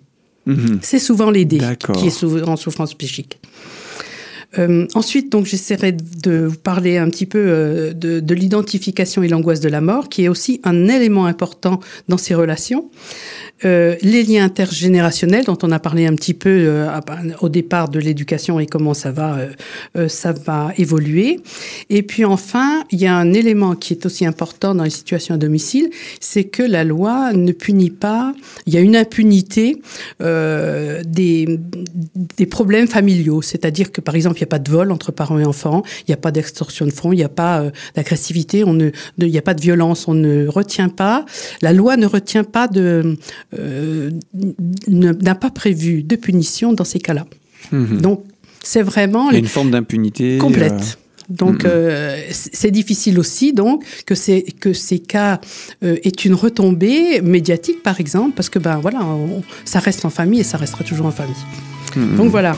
Mmh. 0.44 0.80
C'est 0.82 0.98
souvent 0.98 1.30
l'aider 1.30 1.58
qui 1.94 2.08
est 2.08 2.24
en 2.46 2.56
souffrance 2.56 2.92
psychique. 2.92 3.38
Euh, 4.58 4.86
ensuite, 4.94 5.30
donc, 5.30 5.46
j'essaierai 5.46 5.92
de 5.92 6.46
vous 6.46 6.56
parler 6.56 6.96
un 6.96 7.10
petit 7.10 7.26
peu 7.26 7.38
euh, 7.38 7.92
de, 7.92 8.20
de 8.20 8.34
l'identification 8.34 9.22
et 9.22 9.28
l'angoisse 9.28 9.60
de 9.60 9.68
la 9.68 9.80
mort, 9.80 10.08
qui 10.08 10.24
est 10.24 10.28
aussi 10.28 10.60
un 10.64 10.88
élément 10.88 11.26
important 11.26 11.80
dans 12.08 12.16
ces 12.16 12.34
relations. 12.34 12.90
Euh, 13.64 13.96
les 14.02 14.22
liens 14.22 14.44
intergénérationnels 14.44 15.44
dont 15.44 15.58
on 15.62 15.72
a 15.72 15.78
parlé 15.80 16.06
un 16.06 16.14
petit 16.14 16.34
peu 16.34 16.48
euh, 16.48 16.88
au 17.40 17.48
départ 17.48 17.88
de 17.88 17.98
l'éducation 17.98 18.60
et 18.60 18.66
comment 18.66 18.94
ça 18.94 19.10
va 19.10 19.38
euh, 19.38 19.48
euh, 19.96 20.08
ça 20.08 20.32
va 20.32 20.72
évoluer. 20.76 21.40
Et 21.90 22.02
puis 22.02 22.24
enfin 22.24 22.84
il 22.90 23.00
y 23.00 23.06
a 23.06 23.16
un 23.16 23.32
élément 23.32 23.74
qui 23.74 23.92
est 23.94 24.06
aussi 24.06 24.24
important 24.26 24.74
dans 24.74 24.84
les 24.84 24.90
situations 24.90 25.34
à 25.34 25.38
domicile 25.38 25.90
c'est 26.20 26.44
que 26.44 26.62
la 26.62 26.84
loi 26.84 27.32
ne 27.32 27.52
punit 27.52 27.90
pas 27.90 28.34
il 28.66 28.74
y 28.74 28.76
a 28.76 28.80
une 28.80 28.96
impunité 28.96 29.80
euh, 30.22 31.02
des, 31.04 31.58
des 32.36 32.46
problèmes 32.46 32.86
familiaux. 32.86 33.42
C'est-à-dire 33.42 33.90
que 33.90 34.00
par 34.00 34.14
exemple 34.14 34.36
il 34.36 34.40
n'y 34.40 34.48
a 34.48 34.48
pas 34.48 34.58
de 34.58 34.70
vol 34.70 34.92
entre 34.92 35.10
parents 35.10 35.38
et 35.38 35.44
enfants 35.44 35.82
il 36.00 36.10
n'y 36.10 36.14
a 36.14 36.18
pas 36.18 36.30
d'extorsion 36.30 36.86
de 36.86 36.90
fonds 36.92 37.12
il 37.12 37.16
n'y 37.16 37.24
a 37.24 37.28
pas 37.28 37.60
euh, 37.60 37.70
d'agressivité 37.96 38.64
il 38.66 38.92
n'y 39.18 39.38
a 39.38 39.42
pas 39.42 39.54
de 39.54 39.60
violence 39.60 40.06
on 40.06 40.14
ne 40.14 40.46
retient 40.46 40.88
pas. 40.88 41.24
La 41.62 41.72
loi 41.72 41.96
ne 41.96 42.06
retient 42.06 42.44
pas 42.44 42.68
de 42.68 43.16
euh, 43.58 44.10
n'a 44.88 45.34
pas 45.34 45.50
prévu 45.50 46.02
de 46.02 46.16
punition 46.16 46.72
dans 46.72 46.84
ces 46.84 46.98
cas-là. 46.98 47.26
Mmh. 47.72 47.98
Donc, 47.98 48.24
c'est 48.62 48.82
vraiment... 48.82 49.30
une 49.30 49.46
forme 49.46 49.70
d'impunité 49.70 50.38
complète. 50.38 50.72
Euh... 50.72 51.04
Donc 51.28 51.64
mmh. 51.64 51.68
euh, 51.68 52.22
c'est 52.30 52.70
difficile 52.70 53.18
aussi 53.18 53.52
donc 53.52 53.84
que 54.06 54.14
c'est 54.14 54.42
que 54.60 54.72
ces 54.72 54.98
cas 54.98 55.40
euh, 55.84 55.96
est 56.02 56.24
une 56.24 56.32
retombée 56.32 57.20
médiatique 57.20 57.82
par 57.82 58.00
exemple 58.00 58.32
parce 58.34 58.48
que 58.48 58.58
ben 58.58 58.78
voilà 58.78 59.04
on, 59.04 59.42
ça 59.66 59.78
reste 59.78 60.06
en 60.06 60.10
famille 60.10 60.40
et 60.40 60.44
ça 60.44 60.56
restera 60.56 60.84
toujours 60.84 61.04
en 61.04 61.10
famille. 61.10 61.34
Mmh. 61.96 62.16
Donc 62.16 62.30
voilà. 62.30 62.56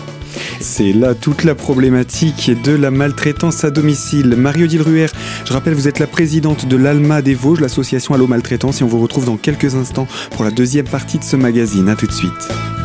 C'est 0.60 0.92
là 0.92 1.14
toute 1.14 1.44
la 1.44 1.54
problématique 1.54 2.50
de 2.62 2.72
la 2.72 2.90
maltraitance 2.90 3.64
à 3.64 3.70
domicile. 3.70 4.36
Marie-Odile 4.36 4.82
Ruher, 4.82 5.06
je 5.44 5.52
rappelle, 5.52 5.74
vous 5.74 5.88
êtes 5.88 5.98
la 5.98 6.06
présidente 6.06 6.66
de 6.66 6.76
l'ALMA 6.76 7.22
des 7.22 7.34
Vosges, 7.34 7.60
l'association 7.60 8.14
Allo 8.14 8.26
Maltraitance, 8.26 8.80
et 8.80 8.84
on 8.84 8.88
vous 8.88 9.00
retrouve 9.00 9.24
dans 9.24 9.36
quelques 9.36 9.74
instants 9.74 10.06
pour 10.30 10.44
la 10.44 10.50
deuxième 10.50 10.86
partie 10.86 11.18
de 11.18 11.24
ce 11.24 11.36
magazine. 11.36 11.88
A 11.88 11.96
tout 11.96 12.06
de 12.06 12.12
suite. 12.12 12.79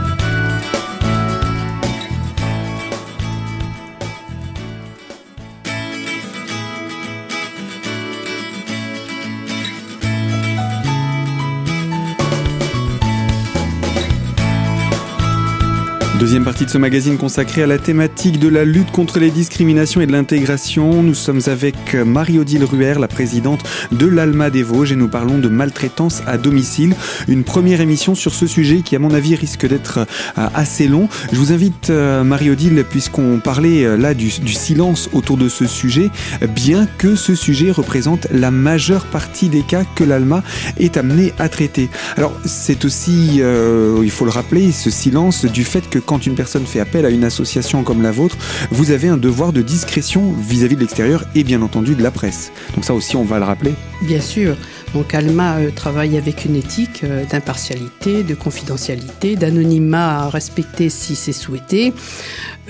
Deuxième 16.19 16.45
partie 16.45 16.63
de 16.63 16.69
ce 16.69 16.77
magazine 16.77 17.17
consacré 17.17 17.61
à 17.61 17.67
la 17.67 17.77
thématique 17.77 18.39
de 18.39 18.47
la 18.47 18.63
lutte 18.63 18.89
contre 18.89 19.19
les 19.19 19.31
discriminations 19.31 19.99
et 19.99 20.07
de 20.07 20.13
l'intégration. 20.13 21.03
Nous 21.03 21.13
sommes 21.13 21.41
avec 21.47 21.93
Marie-Odile 21.93 22.63
Ruher, 22.63 22.93
la 22.99 23.09
présidente 23.09 23.63
de 23.91 24.07
l'Alma 24.07 24.49
des 24.49 24.63
Vosges 24.63 24.93
et 24.93 24.95
nous 24.95 25.09
parlons 25.09 25.39
de 25.39 25.49
maltraitance 25.49 26.23
à 26.25 26.37
domicile. 26.37 26.95
Une 27.27 27.43
première 27.43 27.81
émission 27.81 28.15
sur 28.15 28.33
ce 28.33 28.47
sujet 28.47 28.79
qui 28.79 28.95
à 28.95 28.99
mon 28.99 29.13
avis 29.13 29.35
risque 29.35 29.67
d'être 29.67 30.07
assez 30.37 30.87
long. 30.87 31.09
Je 31.33 31.37
vous 31.37 31.51
invite 31.51 31.89
Marie-Odile 31.89 32.85
puisqu'on 32.89 33.41
parlait 33.43 33.97
là 33.97 34.13
du, 34.13 34.29
silence 34.29 35.09
autour 35.11 35.35
de 35.35 35.49
ce 35.49 35.65
sujet, 35.65 36.09
bien 36.55 36.87
que 36.97 37.15
ce 37.15 37.35
sujet 37.35 37.71
représente 37.71 38.27
la 38.31 38.51
majeure 38.51 39.05
partie 39.07 39.49
des 39.49 39.63
cas 39.63 39.83
que 39.95 40.05
l'Alma 40.05 40.43
est 40.79 40.95
amené 40.95 41.33
à 41.39 41.49
traiter. 41.49 41.89
Alors 42.15 42.31
c'est 42.45 42.85
aussi, 42.85 43.41
euh, 43.41 43.99
il 44.01 44.11
faut 44.11 44.23
le 44.23 44.31
rappeler, 44.31 44.71
ce 44.71 44.89
silence 44.89 45.43
du 45.43 45.65
fait 45.65 45.89
que 45.89 46.04
quand 46.05 46.25
une 46.25 46.35
personne 46.35 46.65
fait 46.65 46.79
appel 46.79 47.05
à 47.05 47.09
une 47.09 47.23
association 47.23 47.83
comme 47.83 48.01
la 48.01 48.11
vôtre, 48.11 48.37
vous 48.71 48.91
avez 48.91 49.07
un 49.07 49.17
devoir 49.17 49.53
de 49.53 49.61
discrétion 49.61 50.33
vis-à-vis 50.33 50.75
-vis 50.75 50.77
de 50.77 50.81
l'extérieur 50.81 51.25
et 51.35 51.43
bien 51.43 51.61
entendu 51.61 51.95
de 51.95 52.03
la 52.03 52.11
presse. 52.11 52.51
Donc 52.75 52.85
ça 52.85 52.93
aussi, 52.93 53.15
on 53.15 53.23
va 53.23 53.39
le 53.39 53.45
rappeler. 53.45 53.73
Bien 54.01 54.21
sûr. 54.21 54.55
Donc 54.95 55.13
Alma 55.13 55.57
euh, 55.57 55.71
travaille 55.71 56.17
avec 56.17 56.45
une 56.45 56.55
éthique 56.55 57.03
euh, 57.03 57.25
d'impartialité, 57.29 58.23
de 58.23 58.33
confidentialité, 58.33 59.35
d'anonymat 59.35 60.21
à 60.21 60.29
respecter 60.29 60.89
si 60.89 61.15
c'est 61.15 61.33
souhaité. 61.33 61.91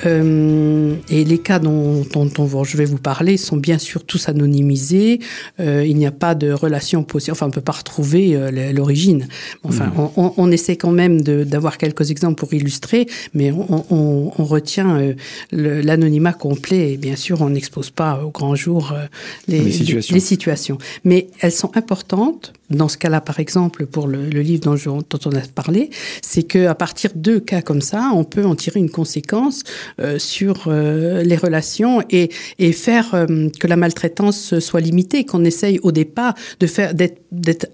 Euh, 0.06 0.96
et 1.10 1.24
les 1.24 1.38
cas 1.38 1.60
dont, 1.60 2.04
dont, 2.12 2.25
dont, 2.25 2.63
je 2.63 2.77
vais 2.77 2.86
vous 2.86 2.98
parler 2.98 3.38
sont 3.38 3.58
bien 3.58 3.77
sûr 3.77 4.04
tous 4.04 4.27
anonymisés. 4.27 5.20
Il 5.60 5.96
n'y 5.96 6.06
a 6.06 6.12
pas 6.12 6.36
de 6.36 6.51
relation 6.51 7.04
possible. 7.04 7.32
Enfin, 7.34 7.46
on 7.46 7.50
ne 7.50 7.54
peut 7.54 7.62
pas 7.62 7.72
retrouver 7.72 8.38
l'origine. 8.74 9.27
Enfin, 9.63 9.86
mmh. 9.86 10.10
on, 10.18 10.34
on, 10.36 10.51
essaie 10.51 10.75
quand 10.75 10.92
même 10.92 11.22
d'avoir 11.22 11.77
quelques 11.77 12.12
exemples 12.12 12.36
pour 12.36 12.54
illustrer, 12.54 13.08
mais 13.34 13.51
on, 13.51 13.86
on, 13.89 14.32
on 14.38 14.44
retient 14.44 14.98
euh, 15.00 15.13
l'anonymat 15.51 16.34
complet. 16.34 16.94
Et 16.94 16.98
bien 16.98 17.15
sûr, 17.15 17.41
on 17.41 17.50
n'expose 17.50 17.89
pas 17.89 18.24
au 18.24 18.29
grand 18.29 18.55
jour 18.55 18.91
euh, 18.94 19.05
les, 19.48 19.60
les, 19.60 19.72
situations. 19.72 20.15
les, 20.15 20.20
situations. 20.20 20.77
Mais 21.03 21.27
elles 21.39 21.51
sont 21.51 21.75
importantes. 21.77 22.53
Dans 22.72 22.88
ce 22.88 22.98
cas-là, 22.98 23.22
par 23.22 23.39
exemple, 23.39 23.86
pour 23.86 24.08
le, 24.08 24.27
le 24.27 24.41
livre 24.41 24.63
dont, 24.63 24.75
je, 24.75 24.89
dont 24.89 25.20
on 25.25 25.32
a 25.34 25.41
parlé, 25.53 25.91
c'est 26.24 26.41
qu'à 26.41 26.74
partir 26.74 27.12
de 27.13 27.38
cas 27.38 27.62
comme 27.62 27.82
ça, 27.82 28.10
on 28.15 28.24
peut 28.24 28.44
en 28.44 28.55
tirer 28.55 28.79
une 28.79 28.89
conséquence 28.89 29.63
euh, 30.01 30.17
sur 30.17 30.67
les 30.67 31.36
relations 31.36 32.01
et, 32.10 32.29
et 32.58 32.72
faire 32.72 33.12
que 33.60 33.67
la 33.67 33.75
maltraitance 33.75 34.58
soit 34.60 34.82
limitée, 34.82 35.25
qu'on 35.25 35.44
essaye 35.46 35.79
au 35.84 35.91
départ 35.91 36.34
de 36.60 36.67
faire 36.67 36.94
d'être 36.96 37.67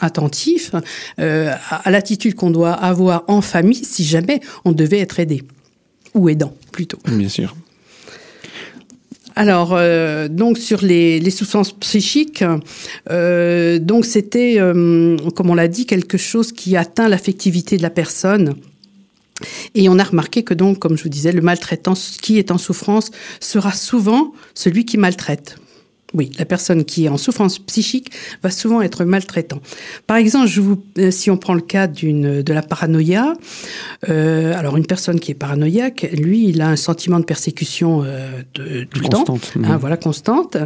attentif 0.00 0.74
à, 1.18 1.52
à 1.70 1.90
l'attitude 1.90 2.34
qu'on 2.34 2.50
doit 2.50 2.72
avoir 2.72 3.24
en 3.28 3.40
famille 3.40 3.84
si 3.84 4.04
jamais 4.04 4.40
on 4.64 4.72
devait 4.72 4.85
être 4.94 5.20
aidé 5.20 5.42
ou 6.14 6.28
aidant 6.28 6.54
plutôt. 6.72 6.98
Bien 7.06 7.28
sûr. 7.28 7.54
Alors, 9.38 9.74
euh, 9.74 10.28
donc 10.28 10.56
sur 10.56 10.82
les, 10.82 11.20
les 11.20 11.30
souffrances 11.30 11.72
psychiques, 11.72 12.42
euh, 13.10 13.78
donc 13.78 14.06
c'était, 14.06 14.54
euh, 14.58 15.18
comme 15.36 15.50
on 15.50 15.54
l'a 15.54 15.68
dit, 15.68 15.84
quelque 15.84 16.16
chose 16.16 16.52
qui 16.52 16.74
atteint 16.74 17.08
l'affectivité 17.08 17.76
de 17.76 17.82
la 17.82 17.90
personne. 17.90 18.54
Et 19.74 19.90
on 19.90 19.98
a 19.98 20.04
remarqué 20.04 20.42
que 20.42 20.54
donc, 20.54 20.78
comme 20.78 20.96
je 20.96 21.02
vous 21.02 21.10
disais, 21.10 21.32
le 21.32 21.42
maltraitant 21.42 21.92
qui 22.22 22.38
est 22.38 22.50
en 22.50 22.56
souffrance 22.56 23.10
sera 23.38 23.72
souvent 23.72 24.32
celui 24.54 24.86
qui 24.86 24.96
maltraite. 24.96 25.58
Oui, 26.14 26.30
la 26.38 26.44
personne 26.44 26.84
qui 26.84 27.06
est 27.06 27.08
en 27.08 27.16
souffrance 27.16 27.58
psychique 27.58 28.12
va 28.42 28.50
souvent 28.50 28.80
être 28.80 29.04
maltraitant. 29.04 29.60
Par 30.06 30.16
exemple, 30.16 30.46
je 30.46 30.60
vous, 30.60 30.82
euh, 30.98 31.10
si 31.10 31.30
on 31.32 31.36
prend 31.36 31.54
le 31.54 31.60
cas 31.60 31.88
d'une 31.88 32.42
de 32.42 32.52
la 32.52 32.62
paranoïa, 32.62 33.34
euh, 34.08 34.54
alors 34.56 34.76
une 34.76 34.86
personne 34.86 35.18
qui 35.18 35.32
est 35.32 35.34
paranoïaque, 35.34 36.08
lui, 36.16 36.48
il 36.48 36.62
a 36.62 36.68
un 36.68 36.76
sentiment 36.76 37.18
de 37.18 37.24
persécution 37.24 38.04
euh, 38.04 38.42
de, 38.54 38.84
tout 38.84 39.00
le 39.00 39.08
temps, 39.08 39.24
hein, 39.28 39.38
mhm. 39.56 39.76
voilà 39.78 39.96
constante. 39.96 40.56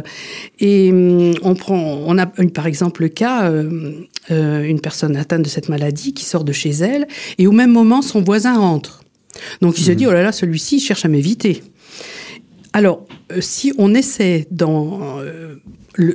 Et 0.59 0.91
hum, 0.91 1.33
on 1.41 1.55
prend, 1.55 1.79
on 2.05 2.17
a 2.19 2.27
par 2.27 2.67
exemple 2.67 3.01
le 3.01 3.09
cas 3.09 3.51
euh, 3.51 4.63
une 4.63 4.79
personne 4.79 5.17
atteinte 5.17 5.41
de 5.41 5.49
cette 5.49 5.69
maladie 5.69 6.13
qui 6.13 6.25
sort 6.25 6.43
de 6.43 6.51
chez 6.51 6.69
elle 6.69 7.07
et 7.39 7.47
au 7.47 7.51
même 7.51 7.71
moment 7.71 8.03
son 8.03 8.21
voisin 8.21 8.59
entre. 8.59 9.03
Donc 9.61 9.79
il 9.79 9.83
se 9.83 9.91
dit 9.91 10.03
mhm. 10.03 10.11
oh 10.11 10.13
là 10.13 10.23
là, 10.23 10.31
celui-ci 10.31 10.79
cherche 10.79 11.03
à 11.03 11.07
m'éviter. 11.07 11.63
Alors, 12.73 13.05
euh, 13.31 13.41
si 13.41 13.73
on 13.77 13.93
essaie 13.93 14.47
dans 14.49 15.19
euh, 15.19 15.55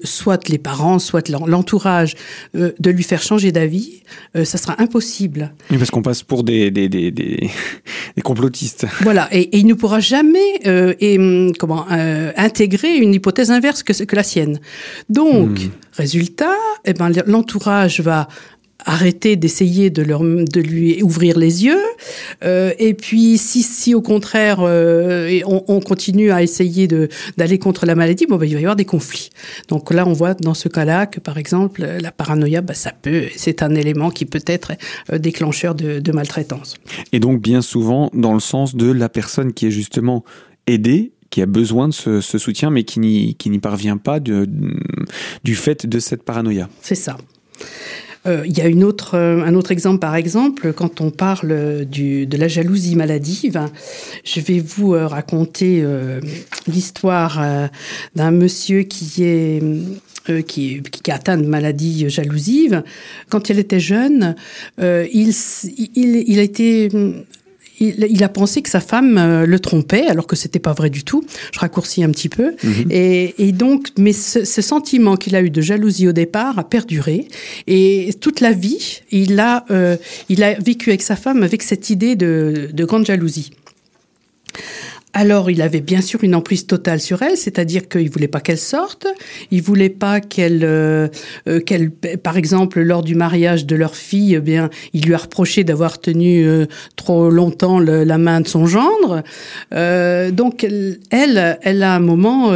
soit 0.04 0.48
les 0.48 0.56
parents, 0.56 0.98
soit 0.98 1.28
l'entourage, 1.28 2.14
euh, 2.54 2.72
de 2.80 2.90
lui 2.90 3.02
faire 3.02 3.22
changer 3.22 3.52
d'avis, 3.52 4.02
ça 4.44 4.56
sera 4.56 4.80
impossible. 4.80 5.52
Oui, 5.70 5.76
parce 5.76 5.90
qu'on 5.90 6.02
passe 6.02 6.22
pour 6.22 6.44
des, 6.44 6.70
des, 6.70 6.88
des, 6.88 7.10
des, 7.10 7.50
complotistes. 8.24 8.86
Voilà, 9.02 9.28
et, 9.32 9.58
il 9.58 9.66
ne 9.66 9.74
pourra 9.74 10.00
jamais 10.00 10.60
et, 10.64 11.18
hum, 11.18 11.52
comment, 11.58 11.86
intégrer 11.88 12.96
une 12.96 13.12
hypothèse 13.14 13.50
inverse 13.50 13.82
que, 13.82 14.04
que 14.04 14.16
la 14.16 14.22
sienne. 14.22 14.60
Donc, 15.10 15.50
hmm. 15.50 15.70
résultat, 15.92 16.56
eh 16.84 16.94
ben, 16.94 17.10
l'entourage 17.26 18.00
va 18.00 18.28
arrêter 18.86 19.34
d'essayer 19.34 19.90
de, 19.90 20.02
leur, 20.02 20.22
de 20.22 20.60
lui 20.60 21.02
ouvrir 21.02 21.38
les 21.38 21.64
yeux. 21.64 21.82
Euh, 22.44 22.72
et 22.78 22.94
puis, 22.94 23.36
si, 23.36 23.62
si 23.62 23.94
au 23.94 24.00
contraire, 24.00 24.58
euh, 24.60 25.40
on, 25.44 25.64
on, 25.66 25.80
continue 25.80 26.30
à 26.30 26.42
essayer 26.42 26.88
d'aller 27.36 27.58
contre 27.58 27.84
la 27.84 27.96
maladie, 27.96 28.26
bon, 28.26 28.36
ben, 28.36 28.46
il 28.46 28.54
va 28.54 28.60
y 28.60 28.64
avoir 28.64 28.76
des 28.76 28.84
conflits. 28.84 29.30
Donc 29.68 29.92
là, 29.92 30.06
on 30.06 30.12
voit 30.12 30.34
dans 30.34 30.54
ce 30.54 30.68
cas-là 30.68 31.06
que, 31.06 31.18
par 31.18 31.36
exemple, 31.36 31.84
la 32.00 32.12
paranoïa, 32.12 32.60
ben, 32.60 32.74
ça 32.74 32.92
peut, 32.92 33.24
c'est 33.36 33.62
un 33.62 33.74
élément 33.74 34.10
qui 34.10 34.24
peut 34.24 34.44
être 34.46 34.72
euh, 35.12 35.18
déclencheur 35.18 35.74
de, 35.74 35.98
de 35.98 36.12
maltraitance. 36.12 36.76
Et 37.12 37.18
donc, 37.18 37.42
bien 37.42 37.62
souvent, 37.62 38.10
dans 38.14 38.34
le 38.34 38.40
sens 38.40 38.76
de 38.76 38.90
la 38.90 39.08
personne 39.08 39.52
qui 39.52 39.66
est 39.66 39.70
justement 39.72 40.24
aidée 40.66 41.12
qui 41.28 41.42
a 41.42 41.46
besoin 41.46 41.88
de 41.88 41.92
ce, 41.92 42.20
ce 42.20 42.38
soutien, 42.38 42.70
mais 42.70 42.84
qui 42.84 43.00
n'y 43.00 43.58
parvient 43.58 43.96
pas 43.96 44.20
de, 44.20 44.48
du 45.42 45.56
fait 45.56 45.84
de 45.84 45.98
cette 45.98 46.22
paranoïa. 46.22 46.68
C'est 46.80 46.94
ça. 46.94 47.16
Euh, 48.26 48.42
il 48.46 48.56
y 48.56 48.60
a 48.60 48.66
une 48.66 48.84
autre, 48.84 49.16
euh, 49.16 49.42
un 49.44 49.54
autre 49.54 49.70
exemple, 49.70 50.00
par 50.00 50.16
exemple, 50.16 50.72
quand 50.72 51.00
on 51.00 51.10
parle 51.10 51.48
de 51.48 52.36
la 52.36 52.48
jalousie 52.48 52.96
maladive. 52.96 53.60
Je 54.24 54.40
vais 54.40 54.58
vous 54.58 54.94
euh, 54.94 55.06
raconter 55.06 55.84
l'histoire 56.66 57.70
d'un 58.14 58.30
monsieur 58.30 58.82
qui 58.82 59.24
est 59.24 59.62
qui, 60.46 60.82
qui, 60.82 61.10
atteint 61.10 61.36
de 61.36 61.46
maladie 61.46 62.10
jalousive. 62.10 62.82
Quand 63.28 63.48
il 63.48 63.58
était 63.58 63.80
jeune, 63.80 64.34
il, 64.78 65.32
il, 65.94 66.24
il 66.26 66.38
a 66.38 66.42
été 66.42 66.88
il, 67.80 68.22
a 68.24 68.28
pensé 68.28 68.62
que 68.62 68.68
sa 68.68 68.80
femme 68.80 69.18
euh, 69.18 69.46
le 69.46 69.58
trompait, 69.58 70.06
alors 70.06 70.26
que 70.26 70.36
c'était 70.36 70.58
pas 70.58 70.72
vrai 70.72 70.90
du 70.90 71.04
tout. 71.04 71.24
Je 71.52 71.58
raccourcis 71.58 72.02
un 72.02 72.10
petit 72.10 72.28
peu. 72.28 72.54
Mhm. 72.62 72.86
Et, 72.90 73.52
donc, 73.52 73.88
mais 73.98 74.12
ce, 74.12 74.44
sentiment 74.44 75.16
qu'il 75.16 75.36
a 75.36 75.42
eu 75.42 75.50
de 75.50 75.60
jalousie 75.60 76.08
au 76.08 76.12
départ 76.12 76.58
a 76.58 76.64
perduré. 76.64 77.28
Et 77.66 78.14
toute 78.20 78.40
la 78.40 78.52
vie, 78.52 79.02
il 79.10 79.38
a, 79.38 79.64
euh, 79.70 79.96
il 80.28 80.42
a 80.42 80.54
vécu 80.54 80.90
avec 80.90 81.02
sa 81.02 81.16
femme 81.16 81.42
avec 81.42 81.62
cette 81.62 81.90
idée 81.90 82.16
de, 82.16 82.70
de 82.72 82.84
grande 82.84 83.06
jalousie. 83.06 83.50
Alors, 85.12 85.50
il 85.50 85.62
avait 85.62 85.80
bien 85.80 86.02
sûr 86.02 86.24
une 86.24 86.34
emprise 86.34 86.66
totale 86.66 87.00
sur 87.00 87.22
elle, 87.22 87.38
c'est-à-dire 87.38 87.88
qu'il 87.88 88.10
voulait 88.10 88.28
pas 88.28 88.40
qu'elle 88.40 88.58
sorte, 88.58 89.06
il 89.50 89.62
voulait 89.62 89.88
pas 89.88 90.20
qu'elle, 90.20 90.62
euh, 90.62 91.08
euh, 91.48 91.60
qu'elle, 91.60 91.90
par 91.90 92.36
exemple, 92.36 92.82
lors 92.82 93.02
du 93.02 93.14
mariage 93.14 93.64
de 93.64 93.76
leur 93.76 93.96
fille, 93.96 94.34
eh 94.34 94.40
bien, 94.40 94.68
il 94.92 95.06
lui 95.06 95.14
a 95.14 95.16
reproché 95.16 95.64
d'avoir 95.64 96.00
tenu 96.02 96.46
euh, 96.46 96.66
trop 96.96 97.30
longtemps 97.30 97.78
la 97.80 98.18
main 98.18 98.42
de 98.42 98.48
son 98.48 98.66
gendre. 98.66 99.22
donc, 99.72 100.64
elle, 100.64 101.58
elle 101.62 101.82
a 101.82 101.94
un 101.94 102.00
moment, 102.00 102.50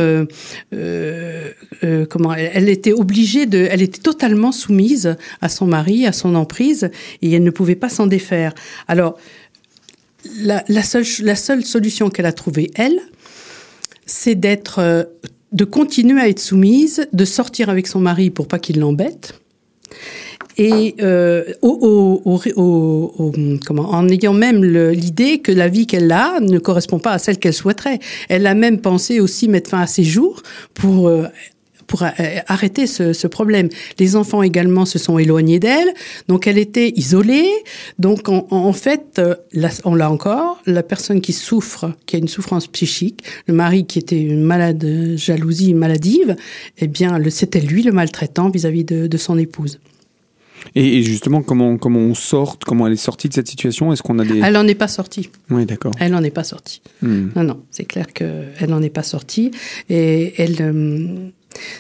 comment, 2.11 2.35
elle, 2.35 2.51
elle, 2.53 2.69
était 2.69 2.93
obligée 2.93 3.47
de, 3.47 3.69
elle 3.71 3.81
était 3.81 4.03
totalement 4.03 4.53
soumise 4.53 5.17
à 5.41 5.49
son 5.49 5.67
mari, 5.67 6.07
à 6.07 6.13
son 6.13 6.35
emprise, 6.35 6.91
et 7.23 7.33
elle 7.33 7.45
ne 7.45 7.51
pouvait 7.51 7.75
pas 7.75 7.89
s'en 7.89 8.07
défaire. 8.07 8.55
Alors, 8.87 9.17
la, 10.39 10.83
seule, 10.83 11.05
la 11.23 11.37
seule 11.37 11.65
solution 11.65 12.11
qu'elle 12.11 12.27
a 12.27 12.33
trouvée, 12.33 12.71
elle, 12.75 12.99
c'est 14.07 14.35
d'être, 14.35 14.79
euh, 14.79 15.05
de 15.53 15.65
continuer 15.65 16.21
à 16.21 16.29
être 16.29 16.41
soumise, 16.41 17.07
de 17.13 17.25
sortir 17.25 17.71
avec 17.71 17.87
son 17.87 18.01
mari 18.01 18.31
pour 18.31 18.49
pas 18.49 18.59
qu'il 18.59 18.81
l'embête. 18.81 19.35
Et 20.59 20.97
euh, 21.01 21.45
comment, 23.67 23.91
en 23.91 24.09
ayant 24.09 24.35
même 24.35 24.63
l'idée 24.63 25.39
que 25.39 25.53
la 25.53 25.69
vie 25.69 25.87
qu'elle 25.87 26.13
a 26.13 26.39
ne 26.41 26.59
correspond 26.59 26.99
pas 26.99 27.13
à 27.13 27.19
celle 27.19 27.39
qu'elle 27.39 27.55
souhaiterait. 27.55 27.99
Elle 28.29 28.47
a 28.47 28.55
même 28.55 28.81
pensé 28.81 29.21
aussi 29.21 29.49
mettre 29.49 29.71
fin 29.71 29.81
à 29.81 29.87
ses 29.87 30.05
jours 30.05 30.43
pour 30.75 31.09
euh, 31.09 31.27
pour 31.91 32.05
euh, 32.05 32.09
arrêter 32.47 32.87
ce, 32.87 33.13
ce, 33.13 33.27
problème. 33.27 33.69
Les 33.99 34.15
enfants 34.15 34.45
également 34.45 34.87
se 34.87 34.97
sont 35.01 35.19
éloignés 35.19 35.59
d'elle, 35.59 35.93
donc 36.29 36.47
elle 36.47 36.57
était 36.57 36.93
isolée. 36.95 37.51
Donc 37.99 38.29
en, 38.29 38.47
en 38.51 38.73
fait, 38.73 39.19
euh, 39.19 39.35
on 39.85 39.97
l'a 39.97 40.09
encore, 40.09 40.63
la 40.67 40.85
personne 40.85 41.21
qui 41.21 41.33
souffre, 41.33 41.93
qui 42.07 42.15
a 42.15 42.21
une 42.21 42.29
souffrance 42.29 42.69
psychique, 42.69 43.25
le 43.49 43.55
mari 43.55 43.87
qui 43.87 43.99
était 43.99 44.21
une 44.21 44.45
malade 44.45 44.87
jalousie 45.17 45.75
maladive, 45.75 46.37
eh 46.79 46.87
bien 46.87 47.21
c'était 47.29 47.61
lui 47.61 47.83
le 47.83 47.91
maltraitant 47.91 48.51
vis-à-vis 48.51 48.85
de, 48.85 49.09
de 49.09 49.17
son 49.17 49.37
épouse. 49.37 49.81
Et, 50.77 51.03
justement, 51.03 51.43
comment, 51.43 51.77
comment 51.77 51.99
on 51.99 52.15
sort, 52.15 52.59
comment 52.65 52.87
elle 52.87 52.93
est 52.93 52.97
sortie 52.97 53.29
de 53.29 53.35
cette 53.35 53.49
situation? 53.49 53.93
Est-ce 53.93 54.03
qu'on 54.03 54.19
a 54.19 54.25
des... 54.25 54.39
Elle 54.41 54.53
n'en 54.53 54.69
est 54.69 54.75
pas 54.77 54.89
sortie. 54.89 55.31
Oui, 55.49 55.65
d'accord. 55.65 55.93
Elle 55.99 56.13
n'en 56.13 56.23
est 56.23 56.31
pas 56.31 56.45
sortie. 56.45 56.83
Hmm. 57.03 57.29
Non, 57.35 57.43
non, 57.43 57.63
c'est 57.71 57.85
clair 57.85 58.13
qu'elle 58.13 58.69
n'en 58.69 58.83
est 58.83 58.91
pas 58.91 59.03
sortie. 59.03 59.51
Et 59.89 60.35
elle, 60.37 60.57
euh, 60.61 61.31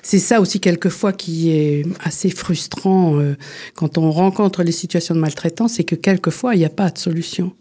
c'est 0.02 0.18
ça 0.18 0.40
aussi 0.40 0.60
quelquefois 0.60 1.12
qui 1.12 1.50
est 1.52 1.86
assez 2.02 2.30
frustrant 2.30 3.18
euh, 3.18 3.36
quand 3.74 3.98
on 3.98 4.10
rencontre 4.10 4.62
les 4.62 4.72
situations 4.72 5.14
de 5.14 5.20
maltraitance, 5.20 5.74
c'est 5.74 5.84
que 5.84 5.94
quelquefois 5.94 6.54
il 6.54 6.58
n'y 6.58 6.64
a 6.64 6.70
pas 6.70 6.90
de 6.90 6.98
solution. 6.98 7.52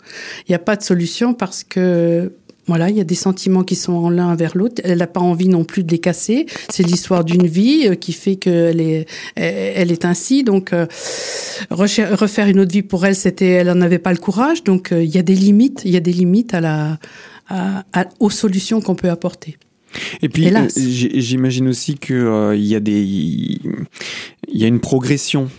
Il 0.48 0.52
n'y 0.52 0.56
a 0.56 0.60
pas 0.60 0.76
de 0.76 0.84
solution 0.84 1.34
parce 1.34 1.64
que 1.64 2.32
voilà, 2.68 2.90
il 2.90 2.96
y 2.96 3.02
a 3.02 3.04
des 3.04 3.16
sentiments 3.16 3.64
qui 3.64 3.76
sont 3.76 3.94
en 3.94 4.12
l'un 4.12 4.36
vers 4.36 4.56
l'autre. 4.56 4.80
Elle 4.84 5.00
n'a 5.00 5.08
pas 5.08 5.20
envie 5.20 5.48
non 5.48 5.64
plus 5.64 5.84
de 5.84 5.90
les 5.90 5.98
casser. 5.98 6.46
C'est 6.70 6.84
l'histoire 6.84 7.24
d'une 7.24 7.48
vie 7.48 7.88
euh, 7.88 7.96
qui 7.96 8.14
fait 8.14 8.36
qu'elle 8.36 8.80
est, 8.80 9.08
elle 9.36 9.92
est 9.92 10.06
ainsi. 10.06 10.44
Donc, 10.44 10.72
euh, 10.72 10.86
refaire 11.72 12.48
une 12.48 12.60
autre 12.60 12.72
vie 12.72 12.84
pour 12.84 13.08
elle, 13.08 13.16
c'était, 13.16 13.50
elle 13.50 13.68
n'en 13.68 13.82
avait 13.82 13.98
pas 13.98 14.12
le 14.12 14.20
courage. 14.20 14.64
Donc, 14.64 14.90
il 14.92 15.10
y 15.10 15.18
a 15.18 15.24
des 15.24 15.34
limites. 15.34 15.82
Il 15.84 15.90
y 15.90 15.98
a 15.98 16.00
des 16.00 16.14
limites 16.14 16.56
aux 18.20 18.30
solutions 18.30 18.82
qu'on 18.82 18.96
peut 18.96 19.10
apporter. 19.10 19.58
Et 20.22 20.30
puis, 20.30 20.54
euh, 20.54 20.68
j'imagine 20.76 21.68
aussi 21.68 21.96
qu'il 21.96 22.16
euh, 22.16 22.56
y 22.56 22.76
a 22.76 22.80
des, 22.80 23.02
il 23.02 23.78
y 24.48 24.64
a 24.64 24.68
une 24.68 24.80
progression 24.80 25.50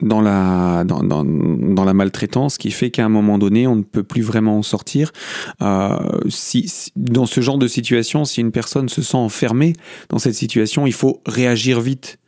dans 0.00 0.20
la 0.20 0.84
dans, 0.84 1.02
dans, 1.02 1.24
dans 1.24 1.84
la 1.84 1.94
maltraitance 1.94 2.56
qui 2.56 2.70
fait 2.70 2.90
qu'à 2.90 3.04
un 3.04 3.08
moment 3.08 3.36
donné 3.36 3.66
on 3.66 3.76
ne 3.76 3.82
peut 3.82 4.04
plus 4.04 4.22
vraiment 4.22 4.58
en 4.58 4.62
sortir. 4.62 5.12
Euh, 5.60 5.98
si, 6.28 6.92
dans 6.94 7.26
ce 7.26 7.40
genre 7.40 7.58
de 7.58 7.66
situation 7.66 8.24
si 8.24 8.40
une 8.40 8.52
personne 8.52 8.88
se 8.88 9.02
sent 9.02 9.16
enfermée 9.16 9.72
dans 10.08 10.18
cette 10.18 10.34
situation 10.34 10.86
il 10.86 10.92
faut 10.92 11.20
réagir 11.26 11.80
vite 11.80 12.18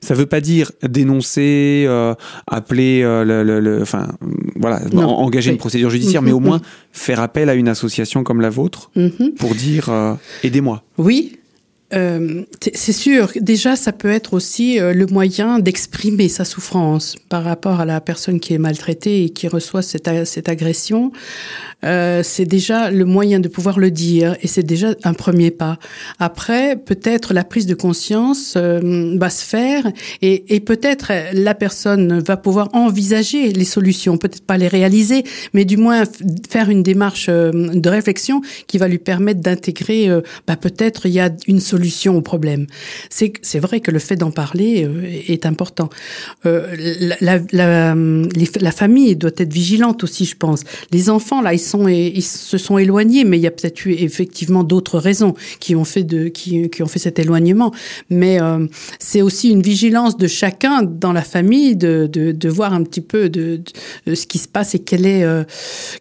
ça 0.00 0.14
veut 0.14 0.26
pas 0.26 0.40
dire 0.40 0.72
dénoncer, 0.82 1.84
euh, 1.86 2.14
appeler, 2.46 3.02
euh, 3.02 3.24
le, 3.24 3.60
le, 3.60 3.82
enfin, 3.82 4.08
voilà, 4.56 4.80
engager 4.94 5.50
une 5.50 5.58
procédure 5.58 5.90
judiciaire, 5.90 6.22
mais 6.22 6.32
au 6.32 6.40
moins 6.40 6.60
faire 6.92 7.20
appel 7.20 7.48
à 7.48 7.54
une 7.54 7.68
association 7.68 8.24
comme 8.24 8.40
la 8.40 8.50
vôtre 8.50 8.90
mhm. 8.96 9.34
pour 9.38 9.54
dire 9.54 9.88
euh, 9.88 10.14
aidez-moi. 10.42 10.82
Oui, 10.98 11.38
euh, 11.94 12.42
c'est 12.74 12.92
sûr, 12.92 13.30
déjà, 13.36 13.76
ça 13.76 13.92
peut 13.92 14.10
être 14.10 14.32
aussi 14.32 14.80
euh, 14.80 14.94
le 14.94 15.06
moyen 15.06 15.58
d'exprimer 15.58 16.28
sa 16.28 16.44
souffrance 16.44 17.16
par 17.28 17.44
rapport 17.44 17.80
à 17.80 17.84
la 17.84 18.00
personne 18.00 18.40
qui 18.40 18.54
est 18.54 18.58
maltraitée 18.58 19.24
et 19.24 19.30
qui 19.30 19.46
reçoit 19.46 19.82
cette, 19.82 20.08
agression. 20.48 21.12
Euh, 21.84 22.22
c'est 22.22 22.46
déjà 22.46 22.90
le 22.90 23.04
moyen 23.04 23.40
de 23.40 23.48
pouvoir 23.48 23.78
le 23.78 23.90
dire 23.90 24.36
et 24.40 24.46
c'est 24.46 24.62
déjà 24.62 24.94
un 25.04 25.14
premier 25.14 25.50
pas. 25.50 25.78
Après, 26.18 26.76
peut-être 26.76 27.34
la 27.34 27.44
prise 27.44 27.66
de 27.66 27.74
conscience 27.74 28.56
va 28.56 29.30
se 29.30 29.44
faire 29.44 29.90
et, 30.22 30.54
et 30.54 30.60
peut-être 30.60 31.12
la 31.32 31.54
personne 31.54 32.20
va 32.20 32.36
pouvoir 32.36 32.68
envisager 32.72 33.52
les 33.52 33.64
solutions, 33.64 34.16
peut-être 34.16 34.44
pas 34.44 34.56
les 34.56 34.68
réaliser, 34.68 35.24
mais 35.52 35.64
du 35.64 35.76
moins 35.76 36.04
faire 36.48 36.70
une 36.70 36.82
démarche 36.82 37.28
de 37.28 37.88
réflexion 37.88 38.40
qui 38.66 38.78
va 38.78 38.88
lui 38.88 38.98
permettre 38.98 39.40
d'intégrer, 39.40 40.08
bah, 40.46 40.56
peut-être 40.56 41.06
il 41.06 41.12
y 41.12 41.20
a 41.20 41.30
une 41.48 41.60
solution 41.60 41.81
solution 41.82 42.16
au 42.16 42.20
problème. 42.20 42.66
C'est 43.10 43.58
vrai 43.58 43.80
que 43.80 43.90
le 43.90 43.98
fait 43.98 44.16
d'en 44.16 44.30
parler 44.30 44.84
euh, 44.84 45.02
est 45.26 45.46
important. 45.46 45.90
Euh, 46.46 46.76
la, 47.20 48.72
famille 48.72 49.16
doit 49.16 49.30
être 49.36 49.52
vigilante 49.52 50.04
aussi, 50.04 50.24
je 50.24 50.36
pense. 50.36 50.62
Les 50.92 51.10
enfants 51.10 51.42
là, 51.42 51.54
ils 51.54 51.58
se 52.22 52.58
sont 52.58 52.78
éloignés, 52.78 53.24
mais 53.24 53.38
il 53.38 53.42
y 53.42 53.46
a 53.46 53.50
peut-être 53.50 53.84
eu 53.86 53.92
effectivement 53.92 54.62
d'autres 54.62 54.98
raisons 54.98 55.34
qui 55.58 55.74
ont 55.74 55.84
fait 55.84 56.04
de 56.04 56.30
cet 56.96 57.18
éloignement. 57.18 57.72
Mais 58.10 58.40
euh, 58.40 58.66
c'est 58.98 59.22
aussi 59.22 59.50
une 59.50 59.62
vigilance 59.62 60.16
de 60.16 60.28
chacun 60.28 60.82
dans 60.82 61.12
la 61.12 61.22
famille 61.22 61.74
de, 61.76 62.48
voir 62.48 62.74
un 62.74 62.84
petit 62.84 63.00
peu 63.00 63.28
de, 63.28 63.62
ce 64.06 64.26
qui 64.26 64.38
se 64.38 64.48
passe 64.48 64.74
et 64.74 64.78
quel 64.78 65.06
est 65.06 65.24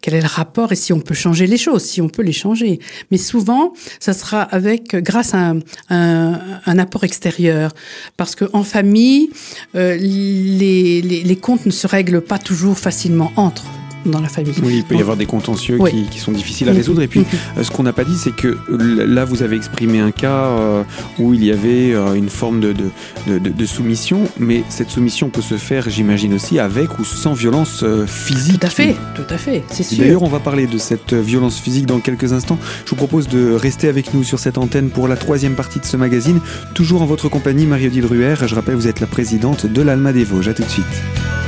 quel 0.01 0.13
est 0.13 0.21
le 0.21 0.27
rapport 0.27 0.71
et 0.71 0.75
si 0.75 0.93
on 0.93 0.99
peut 0.99 1.13
changer 1.13 1.47
les 1.47 1.57
choses, 1.57 1.83
si 1.83 2.01
on 2.01 2.09
peut 2.09 2.23
les 2.23 2.33
changer. 2.33 2.79
Mais 3.09 3.17
souvent, 3.17 3.73
ça 3.99 4.13
sera 4.13 4.41
avec 4.41 4.95
grâce 4.95 5.33
à 5.33 5.53
un, 5.89 6.79
apport 6.79 7.03
extérieur. 7.03 7.73
Parce 8.17 8.35
qu'en 8.35 8.63
famille, 8.63 9.29
euh, 9.75 9.97
les 9.97 11.39
comptes 11.41 11.65
ne 11.65 11.71
se 11.71 11.87
règlent 11.87 12.21
pas 12.21 12.39
toujours 12.39 12.77
facilement 12.77 13.31
entre 13.35 13.65
dans 14.05 14.21
la 14.21 14.27
famille. 14.27 14.53
Oui, 14.63 14.77
il 14.77 14.83
peut 14.83 14.95
y 14.95 15.01
avoir 15.01 15.17
des 15.17 15.25
contentieux 15.25 15.77
qui, 15.89 16.03
qui, 16.05 16.19
sont 16.19 16.31
difficiles 16.31 16.69
à 16.69 16.73
résoudre. 16.73 17.01
Et 17.01 17.07
puis, 17.07 17.23
euh, 17.57 17.63
ce 17.63 17.71
qu'on 17.71 17.83
n'a 17.83 17.93
pas 17.93 18.03
dit, 18.03 18.17
c'est 18.17 18.35
que 18.35 18.57
là, 18.69 19.25
vous 19.25 19.43
avez 19.43 19.55
exprimé 19.55 19.99
un 19.99 20.11
cas 20.11 20.45
euh, 20.45 20.83
où 21.19 21.33
il 21.33 21.43
y 21.43 21.51
avait 21.51 21.93
euh, 21.93 22.13
une 22.13 22.29
forme 22.29 22.59
de, 22.59 22.73
de, 22.73 23.39
de, 23.39 23.49
de, 23.49 23.65
soumission, 23.65 24.23
mais 24.39 24.63
cette 24.69 24.89
soumission 24.89 25.29
peut 25.29 25.41
se 25.41 25.55
faire, 25.55 25.89
j'imagine 25.89 26.33
aussi, 26.33 26.59
avec 26.59 26.99
ou 26.99 27.05
sans 27.05 27.33
violence 27.33 27.83
physique. 28.07 28.59
Tout 28.59 28.67
à 28.67 28.69
fait, 28.69 28.95
tout 29.15 29.33
à 29.33 29.37
fait, 29.37 29.63
c'est 29.69 29.83
sûr. 29.83 29.99
D'ailleurs, 29.99 30.23
on 30.23 30.29
va 30.29 30.39
parler 30.39 30.67
de 30.67 30.77
cette 30.77 31.13
violence 31.13 31.59
physique 31.59 31.85
dans 31.85 31.99
quelques 31.99 32.33
instants. 32.33 32.57
Je 32.85 32.91
vous 32.91 32.95
propose 32.95 33.27
de 33.27 33.53
rester 33.53 33.87
avec 33.87 34.13
nous 34.13 34.23
sur 34.23 34.39
cette 34.39 34.57
antenne 34.57 34.89
pour 34.89 35.07
la 35.07 35.15
troisième 35.15 35.55
partie 35.55 35.79
de 35.79 35.85
ce 35.85 35.97
magazine, 35.97 36.39
toujours 36.73 37.01
en 37.01 37.05
votre 37.05 37.29
compagnie, 37.29 37.65
Marie-Odile 37.65 38.05
Ruher. 38.05 38.35
Je 38.45 38.55
rappelle, 38.55 38.75
vous 38.75 38.87
êtes 38.87 38.99
la 38.99 39.07
présidente 39.07 39.65
de 39.65 39.81
l'Alma 39.81 40.13
des 40.13 40.23
Vosges. 40.23 40.47
À 40.47 40.53
tout 40.53 40.63
de 40.63 40.69
suite. 40.69 41.40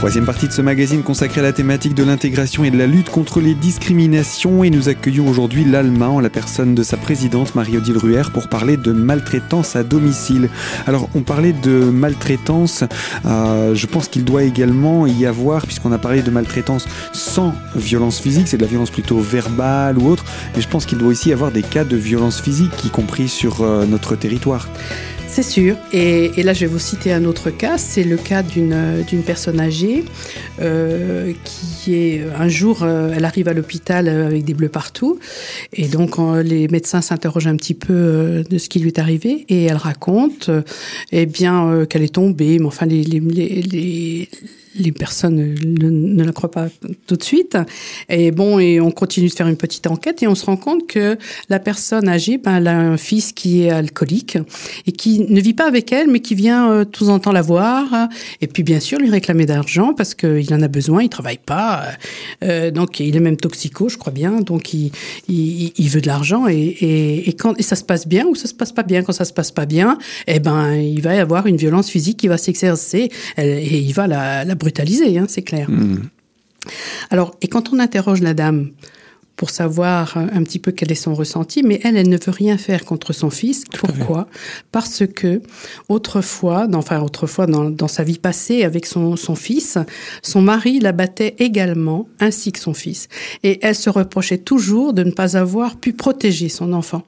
Troisième 0.00 0.24
partie 0.24 0.48
de 0.48 0.52
ce 0.52 0.62
magazine 0.62 1.02
consacré 1.02 1.40
à 1.40 1.42
la 1.42 1.52
thématique 1.52 1.94
de 1.94 2.02
l'intégration 2.02 2.64
et 2.64 2.70
de 2.70 2.78
la 2.78 2.86
lutte 2.86 3.10
contre 3.10 3.38
les 3.42 3.52
discriminations 3.52 4.64
et 4.64 4.70
nous 4.70 4.88
accueillons 4.88 5.28
aujourd'hui 5.28 5.62
l'Alma 5.62 6.08
en 6.08 6.20
la 6.20 6.30
personne 6.30 6.74
de 6.74 6.82
sa 6.82 6.96
présidente 6.96 7.54
Marie-Odile 7.54 7.98
Ruher 7.98 8.22
pour 8.32 8.48
parler 8.48 8.78
de 8.78 8.92
maltraitance 8.92 9.76
à 9.76 9.82
domicile. 9.82 10.48
Alors 10.86 11.10
on 11.14 11.20
parlait 11.20 11.52
de 11.52 11.84
maltraitance, 11.84 12.82
euh, 13.26 13.74
je 13.74 13.86
pense 13.86 14.08
qu'il 14.08 14.24
doit 14.24 14.42
également 14.42 15.06
y 15.06 15.26
avoir, 15.26 15.66
puisqu'on 15.66 15.92
a 15.92 15.98
parlé 15.98 16.22
de 16.22 16.30
maltraitance 16.30 16.88
sans 17.12 17.54
violence 17.76 18.20
physique, 18.20 18.48
c'est 18.48 18.56
de 18.56 18.62
la 18.62 18.68
violence 18.68 18.90
plutôt 18.90 19.18
verbale 19.18 19.98
ou 19.98 20.08
autre, 20.08 20.24
mais 20.56 20.62
je 20.62 20.68
pense 20.68 20.86
qu'il 20.86 20.96
doit 20.96 21.08
aussi 21.08 21.28
y 21.28 21.34
avoir 21.34 21.50
des 21.50 21.62
cas 21.62 21.84
de 21.84 21.96
violence 21.98 22.40
physique, 22.40 22.86
y 22.86 22.88
compris 22.88 23.28
sur 23.28 23.60
euh, 23.60 23.84
notre 23.84 24.16
territoire. 24.16 24.66
C'est 25.32 25.44
sûr. 25.44 25.76
Et, 25.92 26.42
là, 26.42 26.52
je 26.52 26.62
vais 26.62 26.66
vous 26.66 26.80
citer 26.80 27.12
un 27.12 27.24
autre 27.24 27.50
cas. 27.50 27.78
C'est 27.78 28.02
le 28.02 28.16
cas 28.16 28.42
d'une 28.42 29.04
d'une 29.08 29.22
personne 29.22 29.60
âgée 29.60 30.04
euh, 30.60 31.32
qui 31.44 31.94
est 31.94 32.24
un 32.36 32.48
jour, 32.48 32.82
euh, 32.82 33.12
elle 33.14 33.24
arrive 33.24 33.46
à 33.46 33.52
l'hôpital 33.52 34.08
avec 34.08 34.44
des 34.44 34.54
bleus 34.54 34.68
partout, 34.68 35.20
et 35.72 35.86
donc 35.86 36.18
euh, 36.18 36.42
les 36.42 36.66
médecins 36.66 37.00
s'interrogent 37.00 37.46
un 37.46 37.56
petit 37.56 37.74
peu 37.74 37.92
euh, 37.92 38.42
de 38.42 38.58
ce 38.58 38.68
qui 38.68 38.80
lui 38.80 38.88
est 38.88 38.98
arrivé, 38.98 39.46
et 39.48 39.66
elle 39.66 39.76
raconte, 39.76 40.48
euh, 40.48 40.62
eh 41.12 41.26
bien, 41.26 41.86
qu'elle 41.88 42.02
est 42.02 42.14
tombée, 42.14 42.58
mais 42.58 42.66
enfin 42.66 42.86
les, 42.86 43.04
les, 43.04 43.20
les 43.20 43.62
les 43.62 44.28
personnes 44.92 45.54
ne, 45.64 46.24
la 46.24 46.32
croient 46.32 46.50
pas 46.50 46.68
tout 47.06 47.16
de 47.16 47.22
suite. 47.22 47.56
Et 48.08 48.30
bon, 48.30 48.58
et 48.58 48.80
on 48.80 48.90
continue 48.90 49.28
de 49.28 49.32
faire 49.32 49.48
une 49.48 49.56
petite 49.56 49.86
enquête 49.86 50.22
et 50.22 50.28
on 50.28 50.34
se 50.34 50.46
rend 50.46 50.56
compte 50.56 50.86
que 50.86 51.16
la 51.48 51.58
personne 51.58 52.08
âgée, 52.08 52.38
ben, 52.38 52.56
elle 52.56 52.68
a 52.68 52.78
un 52.78 52.96
fils 52.96 53.32
qui 53.32 53.62
est 53.62 53.70
alcoolique 53.70 54.38
et 54.86 54.92
qui 54.92 55.20
ne 55.28 55.40
vit 55.40 55.54
pas 55.54 55.66
avec 55.66 55.92
elle, 55.92 56.08
mais 56.08 56.20
qui 56.20 56.34
vient 56.34 56.70
euh, 56.70 56.84
tous 56.84 57.08
en 57.08 57.18
temps 57.18 57.32
la 57.32 57.42
voir. 57.42 58.08
Et 58.40 58.46
puis, 58.46 58.62
bien 58.62 58.80
sûr, 58.80 58.98
lui 58.98 59.10
réclamer 59.10 59.46
d'argent 59.46 59.94
parce 59.94 60.14
qu'il 60.14 60.52
en 60.54 60.62
a 60.62 60.68
besoin, 60.68 61.02
il 61.02 61.08
travaille 61.08 61.38
pas. 61.38 61.84
Euh, 62.44 62.70
donc, 62.70 63.00
il 63.00 63.16
est 63.16 63.20
même 63.20 63.36
toxico, 63.36 63.88
je 63.88 63.96
crois 63.96 64.12
bien. 64.12 64.40
Donc, 64.40 64.72
il, 64.72 64.92
veut 65.90 66.00
de 66.00 66.06
l'argent 66.06 66.46
et, 66.46 67.34
quand 67.38 67.60
ça 67.60 67.74
se 67.74 67.84
passe 67.84 68.06
bien 68.06 68.26
ou 68.26 68.34
ça 68.34 68.46
se 68.46 68.54
passe 68.54 68.72
pas 68.72 68.82
bien? 68.82 69.02
Quand 69.02 69.12
ça 69.12 69.24
se 69.24 69.32
passe 69.32 69.50
pas 69.50 69.66
bien, 69.66 69.98
eh 70.26 70.38
ben, 70.38 70.74
il 70.74 71.02
va 71.02 71.14
y 71.14 71.18
avoir 71.18 71.46
une 71.46 71.56
violence 71.56 71.90
physique 71.90 72.18
qui 72.18 72.28
va 72.28 72.38
s'exercer 72.38 73.10
et 73.36 73.78
il 73.78 73.92
va 73.92 74.06
la, 74.06 74.44
la 74.44 74.54
brutalisé, 74.60 75.18
hein, 75.18 75.26
c'est 75.28 75.42
clair. 75.42 75.68
Mmh. 75.68 76.02
Alors, 77.10 77.34
et 77.40 77.48
quand 77.48 77.72
on 77.72 77.78
interroge 77.78 78.20
la 78.20 78.34
dame 78.34 78.70
pour 79.40 79.48
savoir 79.48 80.18
un 80.18 80.42
petit 80.42 80.58
peu 80.58 80.70
quel 80.70 80.92
est 80.92 80.94
son 80.94 81.14
ressenti, 81.14 81.62
mais 81.62 81.80
elle, 81.82 81.96
elle 81.96 82.10
ne 82.10 82.18
veut 82.18 82.30
rien 82.30 82.58
faire 82.58 82.84
contre 82.84 83.14
son 83.14 83.30
fils. 83.30 83.64
Tout 83.64 83.86
Pourquoi? 83.86 84.28
Parce 84.70 85.04
que 85.06 85.40
autrefois, 85.88 86.66
dans, 86.66 86.80
enfin 86.80 87.00
autrefois 87.00 87.46
dans, 87.46 87.70
dans, 87.70 87.88
sa 87.88 88.02
vie 88.02 88.18
passée 88.18 88.64
avec 88.64 88.84
son, 88.84 89.16
son 89.16 89.34
fils, 89.34 89.78
son 90.22 90.42
mari 90.42 90.78
la 90.78 90.92
battait 90.92 91.36
également, 91.38 92.06
ainsi 92.18 92.52
que 92.52 92.58
son 92.58 92.74
fils. 92.74 93.08
Et 93.42 93.60
elle 93.62 93.76
se 93.76 93.88
reprochait 93.88 94.36
toujours 94.36 94.92
de 94.92 95.04
ne 95.04 95.10
pas 95.10 95.38
avoir 95.38 95.76
pu 95.76 95.94
protéger 95.94 96.50
son 96.50 96.74
enfant. 96.74 97.02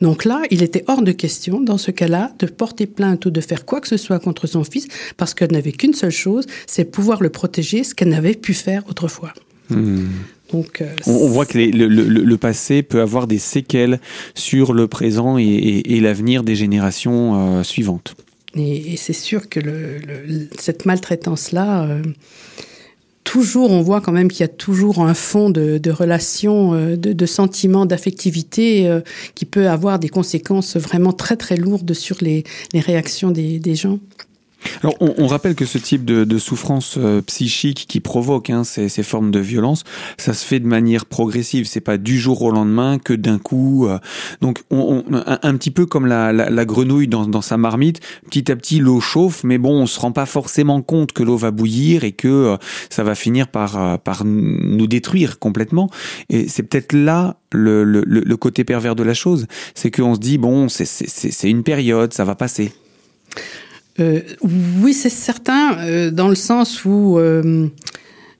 Donc 0.00 0.24
là, 0.24 0.40
il 0.52 0.62
était 0.62 0.84
hors 0.86 1.02
de 1.02 1.10
question, 1.10 1.60
dans 1.60 1.78
ce 1.78 1.90
cas-là, 1.90 2.30
de 2.38 2.46
porter 2.46 2.86
plainte 2.86 3.26
ou 3.26 3.30
de 3.30 3.40
faire 3.40 3.64
quoi 3.64 3.80
que 3.80 3.88
ce 3.88 3.96
soit 3.96 4.20
contre 4.20 4.46
son 4.46 4.62
fils, 4.62 4.86
parce 5.16 5.34
qu'elle 5.34 5.50
n'avait 5.50 5.72
qu'une 5.72 5.94
seule 5.94 6.12
chose, 6.12 6.46
c'est 6.68 6.84
pouvoir 6.84 7.20
le 7.24 7.30
protéger, 7.30 7.82
ce 7.82 7.92
qu'elle 7.92 8.10
n'avait 8.10 8.34
pu 8.34 8.54
faire 8.54 8.84
autrefois. 8.88 9.32
Mmh. 9.68 10.06
Donc, 10.52 10.82
euh, 10.82 10.94
on, 11.06 11.28
voit 11.28 11.46
que 11.46 11.56
les, 11.56 11.70
le, 11.70 11.88
le, 11.88 12.04
le, 12.04 12.36
passé 12.36 12.82
peut 12.82 13.00
avoir 13.00 13.26
des 13.26 13.38
séquelles 13.38 14.00
sur 14.34 14.74
le 14.74 14.86
présent 14.86 15.38
et, 15.38 15.44
et, 15.44 15.96
et 15.96 16.00
l'avenir 16.00 16.42
des 16.42 16.54
générations 16.54 17.58
euh, 17.58 17.62
suivantes. 17.62 18.14
Et, 18.54 18.92
et 18.92 18.96
c'est 18.96 19.14
sûr 19.14 19.48
que 19.48 19.60
cette 20.58 20.84
maltraitance-là, 20.84 21.84
euh, 21.84 22.02
toujours, 23.24 23.70
on 23.70 23.80
voit 23.80 24.02
quand 24.02 24.12
même 24.12 24.30
qu'il 24.30 24.40
y 24.40 24.44
a 24.44 24.48
toujours 24.48 25.00
un 25.00 25.14
fond 25.14 25.48
de, 25.48 25.78
de 25.78 25.90
relations, 25.90 26.74
euh, 26.74 26.96
de, 26.96 27.14
de, 27.14 27.26
sentiments, 27.26 27.86
d'affectivité 27.86 29.00
qui 29.34 29.46
peut 29.46 29.68
avoir 29.68 29.98
des 29.98 30.10
conséquences 30.10 30.76
vraiment 30.76 31.14
très 31.14 31.36
très 31.36 31.56
lourdes 31.56 31.94
sur 31.94 32.18
les, 32.20 32.44
les 32.74 32.80
réactions 32.80 33.30
des, 33.30 33.58
des 33.58 33.74
gens. 33.74 34.00
Alors, 34.82 34.96
on, 35.00 35.14
on, 35.18 35.26
rappelle 35.26 35.54
que 35.54 35.64
ce 35.64 35.78
type 35.78 36.04
de, 36.04 36.24
de 36.24 36.38
souffrance 36.38 36.96
euh, 36.98 37.20
psychique 37.22 37.86
qui 37.88 38.00
provoque 38.00 38.50
hein, 38.50 38.64
ces, 38.64 38.88
ces, 38.88 39.02
formes 39.02 39.30
de 39.30 39.38
violence, 39.38 39.84
ça 40.18 40.34
se 40.34 40.44
fait 40.44 40.60
de 40.60 40.66
manière 40.66 41.06
progressive. 41.06 41.66
C'est 41.66 41.80
pas 41.80 41.98
du 41.98 42.18
jour 42.18 42.42
au 42.42 42.50
lendemain 42.50 42.98
que 42.98 43.12
d'un 43.12 43.38
coup. 43.38 43.86
Euh, 43.86 43.98
donc, 44.40 44.62
on, 44.70 45.04
on, 45.10 45.22
un, 45.26 45.56
petit 45.56 45.70
peu 45.70 45.86
comme 45.86 46.06
la, 46.06 46.32
la, 46.32 46.50
la 46.50 46.64
grenouille 46.64 47.08
dans, 47.08 47.26
dans, 47.26 47.42
sa 47.42 47.56
marmite, 47.56 48.00
petit 48.30 48.50
à 48.50 48.56
petit 48.56 48.78
l'eau 48.78 49.00
chauffe, 49.00 49.44
mais 49.44 49.58
bon, 49.58 49.82
on 49.82 49.86
se 49.86 49.98
rend 49.98 50.12
pas 50.12 50.26
forcément 50.26 50.82
compte 50.82 51.12
que 51.12 51.22
l'eau 51.22 51.36
va 51.36 51.50
bouillir 51.50 52.04
et 52.04 52.12
que 52.12 52.28
euh, 52.28 52.56
ça 52.90 53.02
va 53.04 53.14
finir 53.14 53.48
par, 53.48 53.76
euh, 53.76 53.96
par 53.96 54.24
nous 54.24 54.86
détruire 54.86 55.38
complètement. 55.38 55.90
Et 56.28 56.48
c'est 56.48 56.62
peut-être 56.62 56.92
là 56.92 57.36
le, 57.52 57.84
le, 57.84 58.04
le, 58.06 58.36
côté 58.36 58.64
pervers 58.64 58.96
de 58.96 59.02
la 59.02 59.14
chose, 59.14 59.46
c'est 59.74 59.90
qu'on 59.90 60.14
se 60.14 60.20
dit 60.20 60.38
bon, 60.38 60.68
c'est 60.68 61.50
une 61.50 61.62
période, 61.62 62.12
ça 62.12 62.24
va 62.24 62.34
passer. 62.34 62.72
Euh, 64.00 64.20
oui, 64.80 64.94
c'est 64.94 65.10
certain, 65.10 65.78
euh, 65.78 66.10
dans 66.10 66.28
le 66.28 66.34
sens 66.34 66.84
où 66.84 67.18
euh, 67.18 67.68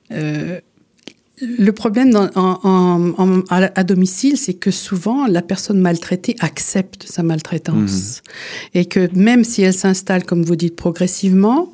le 0.09 1.71
problème 1.71 2.11
dans, 2.11 2.29
en, 2.35 2.59
en, 2.63 3.13
en, 3.17 3.43
à, 3.49 3.83
domicile, 3.83 4.37
c'est 4.37 4.53
que 4.53 4.71
souvent 4.71 5.27
la 5.27 5.41
personne 5.41 5.79
maltraitée 5.79 6.35
accepte 6.39 7.05
sa 7.07 7.23
maltraitance. 7.23 8.21
Mmh. 8.21 8.77
Et 8.77 8.85
que 8.85 9.09
même 9.15 9.43
si 9.43 9.61
elle 9.61 9.73
s'installe, 9.73 10.23
comme 10.25 10.43
vous 10.43 10.55
dites, 10.55 10.75
progressivement, 10.75 11.71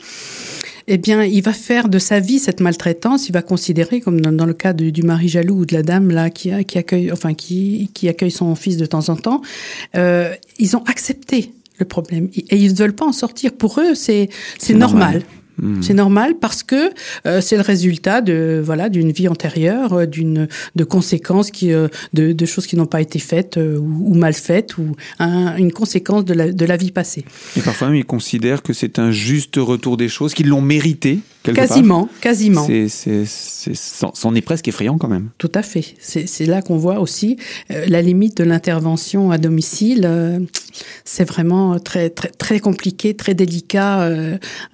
eh 0.92 0.98
bien, 0.98 1.24
il 1.24 1.44
va 1.44 1.54
faire 1.54 1.88
de 1.88 2.00
sa 2.00 2.20
vie 2.20 2.39
cette 2.39 2.62
maltraitance. 2.62 3.30
Il 3.30 3.32
va 3.32 3.44
considérer, 3.44 4.02
comme 4.02 4.20
dans, 4.22 4.46
le 4.46 4.54
cas 4.54 4.74
du, 4.74 5.04
mari 5.04 5.28
jaloux 5.30 5.60
ou 5.60 5.65
de 5.65 5.76
la 5.76 5.84
dame 5.84 6.10
là 6.10 6.32
qui, 6.32 6.52
qui 6.65 6.80
accueille, 6.80 7.12
enfin 7.12 7.36
qui, 7.36 7.92
qui 7.94 8.10
accueille 8.10 8.32
son 8.32 8.56
fils 8.56 8.78
de 8.78 8.88
temps 8.88 9.10
en 9.10 9.15
temps, 9.15 9.42
euh, 9.96 10.34
ils 10.58 10.76
ont 10.76 10.84
accepté 10.86 11.54
le 11.80 11.86
problème 11.86 12.30
et 12.36 12.56
ils 12.56 12.72
ne 12.72 12.78
veulent 12.78 12.96
pas 12.96 13.06
en 13.06 13.12
sortir. 13.12 13.54
Pour 13.54 13.80
eux, 13.80 13.96
c'est 13.96 14.30
c'est 14.58 14.74
normal. 14.74 15.24
Hmm. 15.62 15.82
C'est 15.82 15.94
normal 15.94 16.36
parce 16.39 16.63
que 16.63 16.92
euh, 17.26 17.42
c'est 17.42 17.58
le 17.58 17.62
résultat 17.62 18.22
de 18.22 18.62
voilà 18.63 18.88
d'une 18.89 19.12
vie 19.12 19.28
antérieure, 19.28 19.94
euh, 19.94 20.06
d'une 20.06 20.48
de 20.76 20.84
conséquences 20.84 21.52
qui 21.52 21.74
euh, 21.74 21.88
de, 22.13 22.32
de, 22.32 22.46
choses 22.46 22.65
qui 22.65 22.78
n'ont 22.78 22.86
pas 22.86 23.02
été 23.02 23.20
faites 23.20 23.58
ou, 23.58 24.13
mal 24.13 24.34
faites 24.34 24.78
ou 24.78 24.96
une 25.20 25.72
conséquence 25.72 26.24
de 26.24 26.34
la, 26.34 26.52
de 26.52 26.65
la 26.65 26.78
vie 26.78 26.92
passée. 26.92 27.26
Et 27.58 27.62
parfois 27.62 27.89
même 27.89 27.98
ils 27.98 28.06
considèrent 28.06 28.62
que 28.62 28.74
c'est 28.74 29.00
un 29.00 29.12
juste 29.12 29.56
retour 29.58 29.98
des 29.98 30.08
choses, 30.08 30.34
qu'ils 30.34 30.48
l'ont 30.48 30.62
mérité. 30.62 31.20
Quasiment, 31.54 32.10
quasiment. 32.22 32.66
C'est, 32.88 33.24
c'en 33.26 34.36
est 34.36 34.42
presque 34.42 34.68
effrayant 34.68 34.98
quand 34.98 35.10
même. 35.10 35.30
Tout 35.38 35.52
à 35.54 35.62
fait. 35.62 35.96
C'est 36.00 36.46
là 36.46 36.62
qu'on 36.62 36.78
voit 36.78 37.00
aussi 37.00 37.38
la 37.70 38.02
limite 38.02 38.38
de 38.38 38.44
l'intervention 38.44 39.32
à 39.32 39.38
domicile. 39.38 40.48
c'est 41.04 41.26
vraiment 41.26 41.80
très, 41.80 42.10
très, 42.10 42.30
très 42.30 42.60
compliqué, 42.60 43.16
très 43.16 43.34
délicat 43.34 44.10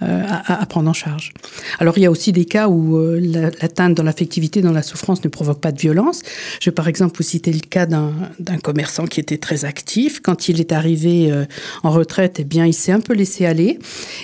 à, 0.01 0.61
à 0.61 0.65
en 0.83 0.93
charge. 0.93 1.33
Alors 1.79 1.97
il 1.97 2.01
y 2.01 2.05
a 2.05 2.11
aussi 2.11 2.31
des 2.31 2.45
cas 2.45 2.67
où 2.67 2.97
euh, 2.97 3.19
l'atteinte 3.61 3.95
dans 3.95 4.03
l'affectivité, 4.03 4.61
dans 4.61 4.71
la 4.71 4.83
souffrance 4.83 5.23
ne 5.23 5.29
provoque 5.29 5.61
pas 5.61 5.71
de 5.71 5.79
violence. 5.79 6.21
Je 6.59 6.69
vais 6.69 6.73
par 6.73 6.87
exemple 6.87 7.17
vous 7.17 7.23
citer 7.23 7.51
le 7.51 7.59
cas 7.59 7.85
d'un 7.85 8.57
commerçant 8.61 9.05
qui 9.05 9.19
était 9.19 9.37
très 9.37 9.65
actif. 9.65 10.19
Quand 10.21 10.49
il 10.49 10.59
est 10.59 10.71
arrivé 10.71 11.31
euh, 11.31 11.45
en 11.83 11.91
retraite, 11.91 12.37
eh 12.39 12.43
bien 12.43 12.65
il 12.65 12.73
s'est 12.73 12.91
un 12.91 12.99
peu 12.99 13.13
laissé 13.13 13.45
aller 13.45 13.79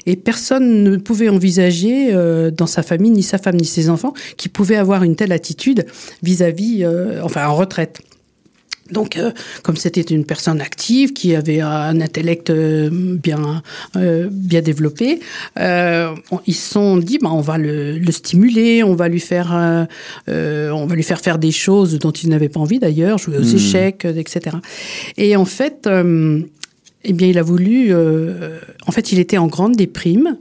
et 0.05 0.15
personne 0.15 0.83
ne 0.83 0.97
pouvait 0.97 1.29
envisager 1.29 2.09
euh, 2.41 2.51
dans 2.51 2.67
sa 2.67 2.83
famille, 2.83 3.11
ni 3.11 3.23
sa 3.23 3.37
femme, 3.37 3.55
ni 3.55 3.65
ses 3.65 3.89
enfants, 3.89 4.13
qui 4.37 4.49
pouvait 4.49 4.77
avoir 4.77 5.03
une 5.03 5.15
telle 5.15 5.31
attitude 5.31 5.85
vis-à-vis, 6.23 6.83
-vis, 6.83 7.21
enfin 7.23 7.47
en 7.47 7.55
retraite. 7.55 8.01
Donc, 8.91 9.17
euh, 9.17 9.31
comme 9.63 9.77
c'était 9.77 10.01
une 10.01 10.25
personne 10.25 10.61
active 10.61 11.13
qui 11.13 11.35
avait 11.35 11.61
un 11.61 11.99
intellect 12.01 12.49
euh, 12.49 12.89
bien 12.91 13.63
euh, 13.95 14.27
bien 14.31 14.61
développé, 14.61 15.19
ils 15.57 16.55
se 16.55 16.71
sont 16.73 16.97
dit, 16.97 17.17
bah, 17.19 17.29
on 17.31 17.41
va 17.41 17.57
le, 17.57 17.97
le, 17.97 18.11
stimuler, 18.11 18.83
on 18.83 18.95
va 18.95 19.07
lui 19.07 19.19
faire 19.19 19.51
on 20.27 20.85
va 20.85 20.95
lui 20.95 21.03
faire 21.03 21.21
faire 21.21 21.37
des 21.37 21.51
choses 21.51 21.97
dont 21.99 22.11
il 22.11 22.29
n'avait 22.29 22.49
pas 22.49 22.59
envie 22.59 22.79
d'ailleurs, 22.79 23.17
jouer 23.17 23.37
aux 23.37 23.43
mmh. 23.43 23.55
échecs, 23.55 24.05
etc. 24.05 24.57
Et 25.17 25.35
en 25.35 25.45
fait, 25.45 25.87
eh 27.03 27.13
bien, 27.13 27.27
il 27.27 27.37
a 27.39 27.43
voulu. 27.43 27.87
Euh, 27.89 28.59
en 28.85 28.91
fait, 28.91 29.11
il 29.11 29.19
était 29.19 29.37
en 29.37 29.47
grande 29.47 29.75
déprime 29.75 30.37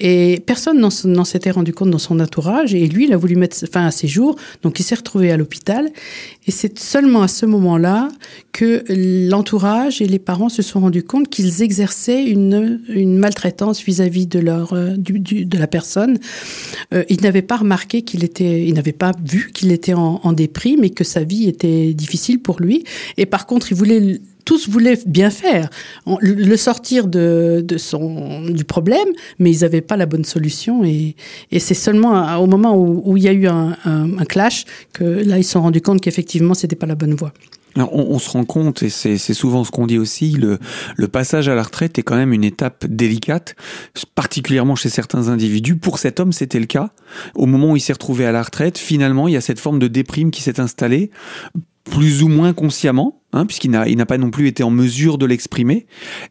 et 0.00 0.42
personne 0.44 0.80
n'en 0.80 1.24
s'était 1.24 1.52
rendu 1.52 1.72
compte 1.72 1.90
dans 1.90 1.98
son 1.98 2.18
entourage. 2.18 2.74
Et 2.74 2.88
lui, 2.88 3.04
il 3.04 3.12
a 3.12 3.16
voulu 3.16 3.36
mettre 3.36 3.56
fin 3.70 3.86
à 3.86 3.92
ses 3.92 4.08
jours. 4.08 4.36
Donc, 4.62 4.80
il 4.80 4.82
s'est 4.82 4.96
retrouvé 4.96 5.30
à 5.30 5.36
l'hôpital. 5.36 5.88
Et 6.46 6.50
c'est 6.50 6.78
seulement 6.78 7.22
à 7.22 7.28
ce 7.28 7.46
moment-là 7.46 8.08
que 8.52 8.82
l'entourage 8.88 10.02
et 10.02 10.06
les 10.06 10.18
parents 10.18 10.48
se 10.48 10.62
sont 10.62 10.80
rendus 10.80 11.04
compte 11.04 11.28
qu'ils 11.28 11.62
exerçaient 11.62 12.24
une, 12.24 12.80
maltraitance 13.18 13.82
vis-à-vis 13.82 14.26
de 14.26 14.40
leur 14.40 14.72
euh, 14.72 14.96
de 14.96 15.58
la 15.58 15.66
personne. 15.68 16.18
Euh, 16.92 17.04
ils 17.08 17.20
n'avaient 17.20 17.42
pas 17.42 17.58
remarqué 17.58 18.02
qu'il 18.02 18.24
était, 18.24 18.66
ils 18.66 18.74
n'avaient 18.74 18.92
pas 18.92 19.12
vu 19.24 19.50
qu'il 19.54 19.70
était 19.70 19.94
en, 19.94 20.20
en 20.24 20.32
déprime 20.32 20.82
et 20.82 20.90
que 20.90 21.04
sa 21.04 21.22
vie 21.22 21.48
était 21.48 21.94
difficile 21.94 22.40
pour 22.40 22.60
lui. 22.60 22.84
Et 23.16 23.26
par 23.26 23.46
contre, 23.46 23.70
ils 23.70 23.76
voulaient 23.76 24.20
tous 24.50 24.68
voulaient 24.68 24.98
bien 25.06 25.30
faire, 25.30 25.70
le 26.20 26.56
sortir 26.56 27.06
de, 27.06 27.64
son, 27.76 28.42
du 28.46 28.64
problème, 28.64 29.06
mais 29.38 29.52
ils 29.52 29.60
n'avaient 29.60 29.80
pas 29.80 29.96
la 29.96 30.06
bonne 30.06 30.24
solution. 30.24 30.82
Et, 30.82 31.14
c'est 31.60 31.74
seulement 31.74 32.36
au 32.40 32.48
moment 32.48 32.76
où, 32.76 33.16
il 33.16 33.22
y 33.22 33.28
a 33.28 33.32
eu 33.32 33.46
un, 33.46 33.76
clash 34.28 34.64
que 34.92 35.04
là, 35.04 35.38
ils 35.38 35.44
se 35.44 35.52
sont 35.52 35.62
rendus 35.62 35.80
compte 35.80 36.00
qu'effectivement, 36.00 36.54
c'était 36.54 36.74
pas 36.74 36.86
la 36.86 36.96
bonne 36.96 37.14
voie. 37.14 37.32
on, 37.76 38.18
se 38.18 38.28
rend 38.30 38.44
compte, 38.44 38.82
et 38.82 38.88
c'est 38.88 39.18
souvent 39.34 39.62
ce 39.62 39.70
qu'on 39.70 39.86
dit 39.86 39.98
aussi, 39.98 40.32
le, 40.32 40.58
passage 41.06 41.48
à 41.48 41.54
la 41.54 41.62
retraite 41.62 42.00
est 42.00 42.02
quand 42.02 42.16
même 42.16 42.32
une 42.32 42.42
étape 42.42 42.86
délicate, 42.88 43.54
particulièrement 44.16 44.74
chez 44.74 44.88
certains 44.88 45.28
individus. 45.28 45.76
Pour 45.76 46.00
cet 46.00 46.18
homme, 46.18 46.32
c'était 46.32 46.58
le 46.58 46.66
cas. 46.66 46.90
Au 47.36 47.46
moment 47.46 47.70
où 47.70 47.76
il 47.76 47.80
s'est 47.80 47.92
retrouvé 47.92 48.26
à 48.26 48.32
la 48.32 48.42
retraite, 48.42 48.78
finalement, 48.78 49.28
il 49.28 49.34
y 49.34 49.36
a 49.36 49.40
cette 49.40 49.60
forme 49.60 49.78
de 49.78 49.86
déprime 49.86 50.32
qui 50.32 50.42
s'est 50.42 50.58
installée, 50.58 51.12
plus 51.84 52.24
ou 52.24 52.28
moins 52.28 52.52
consciemment. 52.52 53.19
Hein, 53.32 53.46
puisqu'il 53.46 53.70
n'a, 53.70 54.06
pas 54.06 54.18
non 54.18 54.30
plus 54.30 54.48
été 54.48 54.64
en 54.64 54.70
mesure 54.70 55.16
de 55.16 55.24
l'exprimer. 55.24 55.86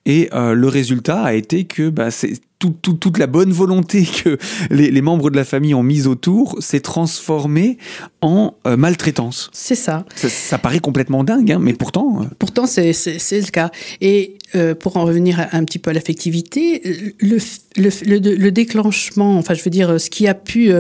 Et 0.06 0.30
euh, 0.34 0.54
le 0.54 0.68
résultat 0.68 1.22
a 1.22 1.34
été 1.34 1.64
que 1.64 1.90
bah, 1.90 2.12
c'est 2.12 2.34
toute 2.60 3.18
la 3.18 3.28
bonne 3.28 3.54
volonté 3.54 4.04
que 4.24 4.38
les, 4.70 5.02
membres 5.02 5.30
de 5.30 5.38
la 5.38 5.46
famille 5.46 5.74
ont 5.74 5.84
mise 5.84 6.08
autour 6.08 6.62
s'est 6.62 6.82
transformée 6.82 7.78
en 8.20 8.56
euh, 8.68 8.76
maltraitance. 8.76 9.50
C'est 9.54 9.76
ça. 9.76 10.06
ça. 10.14 10.58
paraît 10.58 10.80
complètement 10.80 11.24
dingue, 11.24 11.54
hein, 11.54 11.60
mais 11.62 11.72
pourtant. 11.72 12.20
Euh, 12.22 12.26
pourtant, 12.38 12.66
c'est, 12.68 12.92
le 12.92 13.50
cas. 13.50 13.72
Et 14.02 14.36
pour 14.80 14.98
en 14.98 15.06
revenir 15.06 15.48
un 15.54 15.64
petit 15.64 15.80
peu 15.80 15.92
à 15.92 15.94
l'affectivité, 15.94 17.14
le, 17.22 17.38
le, 17.78 18.50
déclenchement, 18.50 19.38
enfin, 19.38 19.54
je 19.54 19.64
veux 19.64 19.70
dire, 19.70 20.02
ce 20.02 20.10
qui 20.10 20.28
a 20.28 20.34
pu 20.34 20.74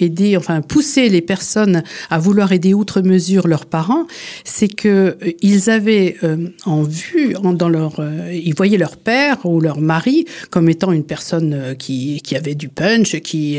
aider, 0.00 0.36
enfin, 0.38 0.62
pousser 0.62 1.10
les 1.10 1.20
personnes 1.20 1.82
à 2.08 2.18
vouloir 2.18 2.52
aider 2.52 2.72
outre 2.72 3.02
mesure 3.02 3.48
leurs 3.48 3.66
parents, 3.66 4.06
c'est 4.44 4.68
que 4.68 5.17
ils 5.40 5.70
avaient 5.70 6.16
euh, 6.22 6.48
en 6.64 6.82
vue, 6.82 7.34
dans 7.54 7.68
leur, 7.68 8.00
euh, 8.00 8.32
ils 8.32 8.54
voyaient 8.54 8.78
leur 8.78 8.96
père 8.96 9.44
ou 9.44 9.60
leur 9.60 9.80
mari 9.80 10.24
comme 10.50 10.68
étant 10.68 10.92
une 10.92 11.04
personne 11.04 11.74
qui, 11.78 12.20
qui 12.22 12.36
avait 12.36 12.54
du 12.54 12.68
punch, 12.68 13.20
qui 13.20 13.58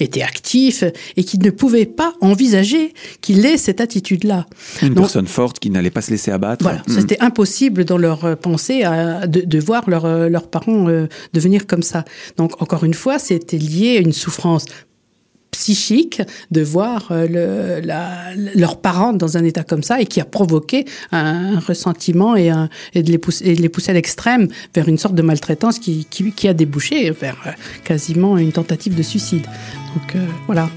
était 0.00 0.22
actif 0.22 0.84
et 1.16 1.24
qui 1.24 1.38
ne 1.38 1.50
pouvait 1.50 1.86
pas 1.86 2.14
envisager 2.20 2.94
qu'il 3.20 3.44
ait 3.44 3.56
cette 3.56 3.80
attitude-là. 3.80 4.46
Une 4.82 4.94
personne 4.94 5.26
forte 5.26 5.58
qui 5.58 5.70
n'allait 5.70 5.90
pas 5.90 6.02
se 6.02 6.10
laisser 6.10 6.30
abattre. 6.30 6.64
Voilà, 6.64 6.82
mm. 6.86 6.92
c'était 6.92 7.20
impossible 7.20 7.84
dans 7.84 7.98
leur 7.98 8.36
pensée 8.38 8.82
à, 8.82 9.26
de, 9.26 9.40
de, 9.42 9.58
voir 9.58 9.88
leurs 9.88 10.48
parents 10.48 10.86
devenir 11.32 11.66
comme 11.66 11.82
ça. 11.82 12.04
Donc 12.36 12.60
encore 12.62 12.84
une 12.84 12.94
fois, 12.94 13.18
c'était 13.18 13.58
lié 13.58 13.98
à 13.98 14.00
une 14.00 14.12
souffrance 14.12 14.66
psychique 15.56 16.20
de 16.50 16.62
voir 16.62 17.08
euh, 17.10 17.80
le, 17.82 18.50
leurs 18.54 18.78
parents 18.80 19.12
dans 19.12 19.36
un 19.36 19.44
état 19.44 19.64
comme 19.64 19.82
ça 19.82 20.00
et 20.00 20.06
qui 20.06 20.20
a 20.20 20.24
provoqué 20.24 20.84
un, 21.12 21.58
ressentiment 21.58 22.36
et, 22.36 22.50
de 22.50 23.10
les 23.10 23.18
pousser, 23.18 23.48
et 23.48 23.54
de 23.56 23.62
les 23.62 23.68
pousser 23.68 23.90
à 23.90 23.94
l'extrême 23.94 24.48
vers 24.74 24.88
une 24.88 24.98
sorte 24.98 25.14
de 25.14 25.22
maltraitance 25.22 25.78
qui, 25.78 26.06
a 26.44 26.52
débouché 26.52 27.10
vers 27.10 27.36
euh, 27.46 27.50
quasiment 27.84 28.36
une 28.38 28.52
tentative 28.52 28.94
de 28.94 29.02
suicide. 29.02 29.46
Donc 29.94 30.14
euh, 30.14 30.26
voilà. 30.46 30.68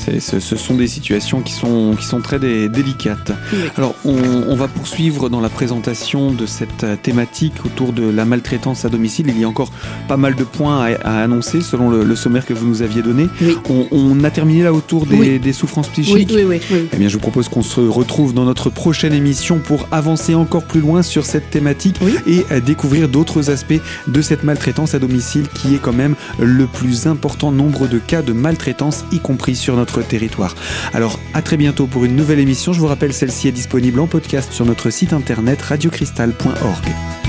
Ce, 0.00 0.56
sont 0.56 0.74
des 0.74 0.86
situations 0.86 1.40
qui 1.40 1.52
sont, 1.52 1.94
qui 1.98 2.04
sont 2.04 2.20
très 2.20 2.38
délicates. 2.38 3.32
Alors, 3.76 3.94
on, 4.04 4.54
va 4.54 4.68
poursuivre 4.68 5.28
dans 5.28 5.40
la 5.40 5.48
présentation 5.48 6.32
de 6.32 6.46
cette 6.46 6.84
thématique 7.02 7.54
autour 7.64 7.92
de 7.92 8.08
la 8.08 8.24
maltraitance 8.24 8.84
à 8.84 8.88
domicile. 8.88 9.26
Il 9.28 9.40
y 9.40 9.44
a 9.44 9.48
encore 9.48 9.70
pas 10.08 10.16
mal 10.16 10.34
de 10.34 10.44
points 10.44 10.94
à, 11.04 11.22
annoncer 11.22 11.60
selon 11.60 11.90
le, 11.90 12.16
sommaire 12.16 12.46
que 12.46 12.54
vous 12.54 12.66
nous 12.66 12.82
aviez 12.82 13.02
donné. 13.02 13.28
On, 13.68 14.22
a 14.24 14.30
terminé 14.30 14.62
là 14.62 14.72
autour 14.72 15.06
des, 15.06 15.52
souffrances 15.52 15.88
psychiques. 15.88 16.30
Oui, 16.32 16.44
oui, 16.44 16.60
Eh 16.92 16.96
bien, 16.96 17.08
je 17.08 17.14
vous 17.14 17.20
propose 17.20 17.48
qu'on 17.48 17.62
se 17.62 17.80
retrouve 17.80 18.34
dans 18.34 18.44
notre 18.44 18.70
prochaine 18.70 19.12
émission 19.12 19.58
pour 19.58 19.86
avancer 19.90 20.34
encore 20.34 20.64
plus 20.64 20.80
loin 20.80 21.02
sur 21.02 21.24
cette 21.24 21.50
thématique 21.50 21.96
et 22.26 22.44
euh, 22.50 22.60
découvrir 22.60 23.08
d'autres 23.08 23.50
aspects 23.50 23.80
de 24.06 24.22
cette 24.22 24.44
maltraitance 24.44 24.94
à 24.94 24.98
domicile 24.98 25.46
qui 25.54 25.74
est 25.74 25.78
quand 25.78 25.92
même 25.92 26.14
le 26.38 26.66
plus 26.66 27.06
important 27.06 27.52
nombre 27.52 27.88
de 27.88 27.98
cas 27.98 28.22
de 28.22 28.32
maltraitance, 28.32 29.04
y 29.12 29.18
compris 29.18 29.56
sur 29.56 29.76
territoire. 30.02 30.54
Alors 30.92 31.18
à 31.34 31.42
très 31.42 31.56
bientôt 31.56 31.86
pour 31.86 32.04
une 32.04 32.16
nouvelle 32.16 32.38
émission. 32.38 32.72
Je 32.72 32.80
vous 32.80 32.86
rappelle, 32.86 33.12
celle-ci 33.12 33.48
est 33.48 33.52
disponible 33.52 34.00
en 34.00 34.06
podcast 34.06 34.52
sur 34.52 34.64
notre 34.64 34.90
site 34.90 35.12
internet 35.12 35.60
radiocristal.org. 35.62 37.19